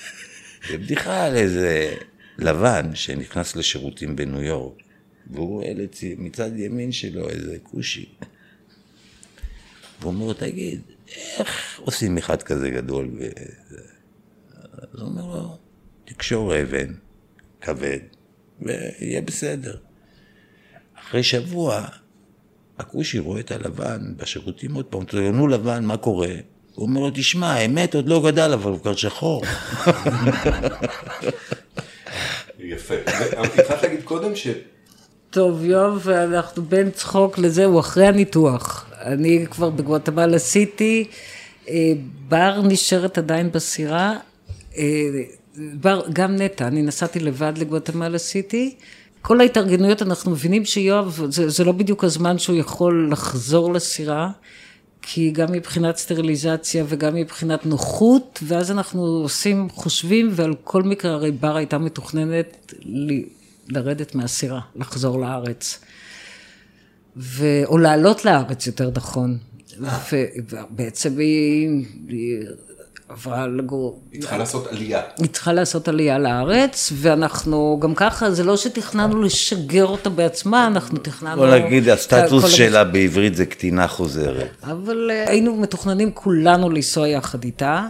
זה 0.70 0.78
בדיחה 0.78 1.24
על 1.24 1.36
איזה 1.36 1.94
לבן 2.38 2.90
שנכנס 2.94 3.56
לשירותים 3.56 4.16
בניו 4.16 4.42
יורק, 4.42 4.74
והוא 5.30 5.48
רואה 5.48 5.72
לצי- 5.74 6.14
מצד 6.18 6.50
ימין 6.58 6.92
שלו 6.92 7.28
איזה 7.28 7.56
כושי. 7.62 8.08
והוא 10.00 10.12
אומר 10.12 10.26
לו, 10.26 10.32
תגיד, 10.34 10.80
איך 11.38 11.80
עושים 11.80 12.18
אחד 12.18 12.42
כזה 12.42 12.70
גדול? 12.70 13.10
ו... 13.18 13.24
אז 14.72 15.00
הוא 15.00 15.08
אומר 15.08 15.26
לו, 15.26 15.58
תקשור 16.04 16.60
אבן, 16.62 16.92
כבד, 17.60 17.98
ויהיה 18.60 19.20
בסדר. 19.20 19.76
אחרי 21.00 21.22
שבוע, 21.22 21.86
הכושי 22.78 23.18
רואה 23.18 23.40
את 23.40 23.50
הלבן 23.50 23.98
בשירותים 24.16 24.74
עוד 24.74 24.84
פעם, 24.84 25.00
הוא 25.00 25.08
אומר 25.12 25.30
לו, 25.30 25.36
נו 25.36 25.48
לבן, 25.48 25.84
מה 25.84 25.96
קורה? 25.96 26.28
הוא 26.74 26.86
אומר 26.86 27.00
לו, 27.00 27.10
תשמע, 27.14 27.52
האמת 27.52 27.94
עוד 27.94 28.08
לא 28.08 28.22
גדל, 28.26 28.52
אבל 28.52 28.70
הוא 28.70 28.80
כבר 28.80 28.96
שחור. 28.96 29.42
יפה. 32.58 32.94
התחלת 33.58 33.82
להגיד 33.82 34.02
קודם 34.04 34.36
ש... 34.36 34.46
טוב, 35.30 35.64
יואב, 35.64 36.08
אנחנו 36.08 36.62
בין 36.62 36.90
צחוק 36.90 37.38
לזה, 37.38 37.64
הוא 37.64 37.80
אחרי 37.80 38.06
הניתוח. 38.06 38.86
אני 39.00 39.46
כבר 39.50 39.70
בגואטמלה 39.70 40.38
סיטי, 40.38 41.04
אה, 41.68 41.92
בר 42.28 42.62
נשארת 42.64 43.18
עדיין 43.18 43.52
בסירה, 43.52 44.16
אה, 44.76 44.82
בר- 45.56 46.02
גם 46.12 46.36
נטע, 46.36 46.66
אני 46.66 46.82
נסעתי 46.82 47.20
לבד 47.20 47.52
לגואטמלה 47.58 48.18
סיטי. 48.18 48.74
כל 49.22 49.40
ההתארגנויות, 49.40 50.02
אנחנו 50.02 50.30
מבינים 50.30 50.64
שיואב, 50.64 51.20
זה, 51.28 51.48
זה 51.48 51.64
לא 51.64 51.72
בדיוק 51.72 52.04
הזמן 52.04 52.38
שהוא 52.38 52.56
יכול 52.56 53.08
לחזור 53.12 53.72
לסירה, 53.72 54.30
כי 55.02 55.30
גם 55.30 55.52
מבחינת 55.52 55.96
סטריליזציה 55.96 56.84
וגם 56.88 57.14
מבחינת 57.14 57.66
נוחות, 57.66 58.40
ואז 58.42 58.70
אנחנו 58.70 59.02
עושים, 59.02 59.68
חושבים, 59.70 60.28
ועל 60.32 60.54
כל 60.64 60.82
מקרה, 60.82 61.12
הרי 61.12 61.30
בר 61.30 61.56
הייתה 61.56 61.78
מתוכננת 61.78 62.74
ל- 62.82 63.22
לרדת 63.68 64.14
מהסירה, 64.14 64.60
לחזור 64.76 65.20
לארץ. 65.20 65.78
ו... 67.16 67.46
או 67.64 67.78
לעלות 67.78 68.24
לארץ, 68.24 68.66
יותר 68.66 68.90
נכון. 68.94 69.38
ובעצם 70.50 71.18
היא, 71.18 71.68
היא 72.08 72.38
עברה 73.08 73.46
לגור, 73.46 74.02
היא 74.12 74.20
צריכה 74.20 74.38
לעשות 74.38 74.66
עלייה. 74.66 75.00
היא 75.18 75.28
צריכה 75.28 75.52
לעשות 75.52 75.88
עלייה 75.88 76.18
לארץ, 76.18 76.92
ואנחנו 76.94 77.78
גם 77.82 77.94
ככה, 77.94 78.30
זה 78.30 78.44
לא 78.44 78.56
שתכננו 78.56 79.22
לשגר 79.22 79.86
אותה 79.86 80.10
בעצמה, 80.10 80.66
אנחנו 80.66 80.98
תכננו... 80.98 81.36
בוא 81.36 81.54
נגיד, 81.54 81.88
הסטטוס 81.88 82.50
שלה 82.50 82.84
בעברית 82.84 83.34
זה 83.36 83.46
קטינה 83.46 83.88
חוזרת. 83.88 84.50
אבל 84.62 85.10
אה, 85.10 85.30
היינו 85.30 85.56
מתוכננים 85.56 86.10
כולנו 86.14 86.70
לנסוע 86.70 87.08
יחד 87.08 87.44
איתה, 87.44 87.86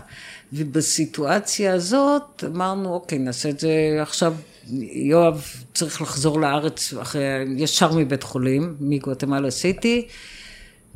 ובסיטואציה 0.53 1.75
הזאת 1.75 2.45
אמרנו, 2.47 2.95
אוקיי, 2.95 3.19
נעשה 3.19 3.49
את 3.49 3.61
זה 3.61 3.71
עכשיו. 4.01 4.35
יואב 4.93 5.47
צריך 5.75 6.03
לחזור 6.03 6.41
לארץ 6.41 6.95
אחרי, 7.03 7.23
ישר 7.57 7.93
מבית 7.93 8.23
חולים, 8.23 8.75
מגואטמלה 8.81 9.51
סיטי, 9.51 10.07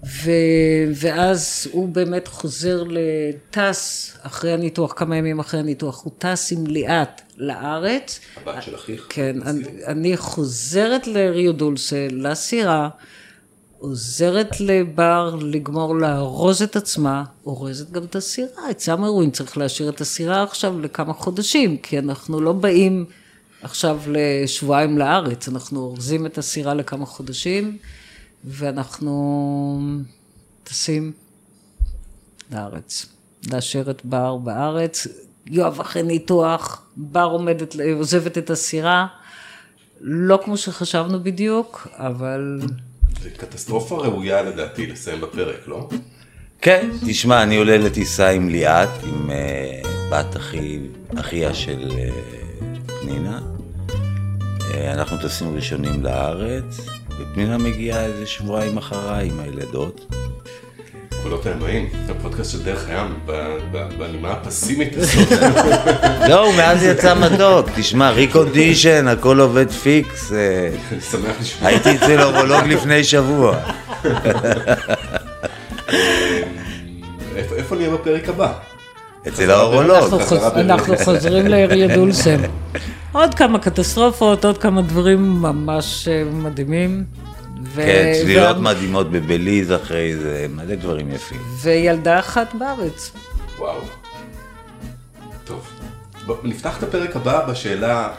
ו, 0.05 0.31
ואז 0.95 1.69
הוא 1.73 1.89
באמת 1.89 2.29
חוזר 2.29 2.85
לטס 2.89 4.13
אחרי 4.23 4.53
הניתוח, 4.53 4.93
כמה 4.97 5.17
ימים 5.17 5.39
אחרי 5.39 5.61
הניתוח, 5.61 6.05
הוא 6.05 6.13
טס 6.19 6.53
עם 6.53 6.67
ליאת 6.67 7.21
לארץ. 7.37 8.21
הבת 8.37 8.63
של 8.63 8.75
אחיך. 8.75 9.07
כן, 9.09 9.37
אני, 9.43 9.65
אני 9.87 10.17
חוזרת 10.17 11.07
לריו 11.07 11.53
דולסה, 11.53 12.09
לסירה, 12.11 12.89
עוזרת 13.79 14.61
לבר 14.61 15.39
לגמור 15.43 15.97
לארוז 15.97 16.63
את 16.63 16.77
עצמה, 16.77 17.25
אורזת 17.47 17.91
גם 17.91 18.05
את 18.05 18.17
הסירה. 18.17 18.71
את 18.71 18.81
סאמרווין 18.81 19.31
צריך 19.31 19.59
להשאיר 19.59 19.89
את 19.89 20.01
הסירה 20.01 20.43
עכשיו 20.43 20.81
לכמה 20.81 21.13
חודשים, 21.13 21.77
כי 21.77 21.99
אנחנו 21.99 22.41
לא 22.41 22.53
באים 22.53 23.05
עכשיו 23.63 24.01
לשבועיים 24.07 24.99
לארץ, 24.99 25.49
אנחנו 25.49 25.81
אורזים 25.81 26.27
את 26.27 26.39
הסירה 26.39 26.75
לכמה 26.75 27.07
חודשים, 27.07 27.79
ואנחנו 28.47 29.81
טסים 30.65 31.13
לארץ. 32.53 33.07
לאשר 33.53 33.91
את 33.91 34.05
בר 34.05 34.37
בארץ. 34.37 35.07
יואב 35.47 35.81
אחרי 35.81 36.03
ניתוח, 36.03 36.83
בר 36.97 37.29
עומדת, 37.33 37.77
עוזבת 37.97 38.39
את 38.39 38.51
הסירה. 38.51 39.07
לא 40.01 40.41
כמו 40.45 40.57
שחשבנו 40.57 41.23
בדיוק, 41.23 41.89
אבל 41.93 42.61
זו 43.23 43.29
קטסטרופה 43.37 43.97
ראויה 43.97 44.43
לדעתי 44.43 44.87
לסיים 44.87 45.21
בפרק, 45.21 45.69
לא? 45.69 45.89
כן, 46.61 46.91
תשמע, 47.07 47.43
אני 47.43 47.57
עולה 47.57 47.79
לטיסה 47.79 48.29
עם 48.29 48.49
ליאת, 48.49 48.89
עם 49.03 49.31
uh, 49.31 49.87
בת 50.11 50.37
אחי, 50.37 50.79
אחיה 51.21 51.55
של 51.55 51.91
uh, 51.91 52.91
פנינה. 53.01 53.41
Uh, 53.89 54.75
אנחנו 54.93 55.17
טסים 55.23 55.57
ראשונים 55.57 56.03
לארץ, 56.03 56.81
ופנינה 57.19 57.59
מגיעה 57.59 58.05
איזה 58.05 58.27
שבועיים 58.27 58.77
אחריי 58.77 59.29
עם 59.29 59.41
הילדות. 59.41 60.13
קולות 61.23 61.47
הימאים, 61.47 61.89
הפודקאסט 62.09 62.51
של 62.53 62.63
דרך 62.63 62.89
הים, 62.89 63.15
ב- 63.27 63.57
ב- 63.73 63.89
בנימה 63.99 64.33
הפסימית 64.33 64.93
הזאת. 64.97 65.33
לא, 66.29 66.47
הוא 66.47 66.55
מאז 66.57 66.83
יצא 66.83 67.15
מתוק. 67.15 67.67
תשמע, 67.77 68.11
recondition, 68.11 69.09
הכל 69.09 69.41
עובד 69.41 69.71
פיקס. 69.71 70.33
אה, 70.33 70.69
אני 70.93 71.01
שמח 71.01 71.37
לשמוע. 71.41 71.69
הייתי 71.71 71.97
אצל 71.97 72.23
אורולוג 72.23 72.65
לפני 72.73 73.05
שבוע. 73.05 73.59
איפה- 77.37 77.55
איפה 77.57 77.77
נהיה 77.77 77.91
בפרק 77.91 78.29
הבא? 78.29 78.53
אצל 79.29 79.51
האורולוג. 79.51 80.15
אנחנו, 80.57 80.97
חוזרים 81.05 81.47
לעירייה 81.47 81.97
דולסם. 81.97 82.41
עוד 83.17 83.35
כמה 83.35 83.59
קטסטרופות, 83.59 84.45
עוד 84.45 84.59
כמה 84.59 84.83
דברים 84.83 85.43
ממש 85.43 86.09
אה, 86.09 86.25
מדהימים. 86.25 87.05
ו... 87.65 87.83
כן, 87.83 88.13
צלילות 88.23 88.57
ו... 88.57 88.61
מדהימות 88.61 89.11
בבליז 89.11 89.73
אחרי 89.73 90.17
זה, 90.17 90.47
מלא 90.51 90.75
דברים 90.75 91.13
יפים. 91.13 91.41
וילדה 91.63 92.19
אחת 92.19 92.55
בארץ. 92.55 93.13
וואו. 93.59 93.81
טוב. 95.45 95.69
נפתח 96.45 96.79
את 96.79 96.83
הפרק 96.83 97.17
הבא 97.17 97.47
בשאלה 97.47 98.13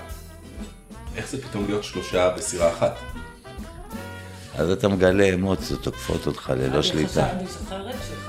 איך 1.16 1.30
זה 1.30 1.42
פתאום 1.42 1.66
להיות 1.68 1.84
שלושה 1.84 2.30
בסירה 2.30 2.70
אחת. 2.70 2.96
אז 4.56 4.72
אתה 4.72 4.88
מגלה 4.88 5.34
אמוציות 5.34 5.84
תוקפות 5.84 6.28
אותך 6.28 6.54
ללא 6.58 6.82
שליטה. 6.82 7.32
אני 7.32 7.48
זוכרת 7.48 7.96
שאחד 8.10 8.27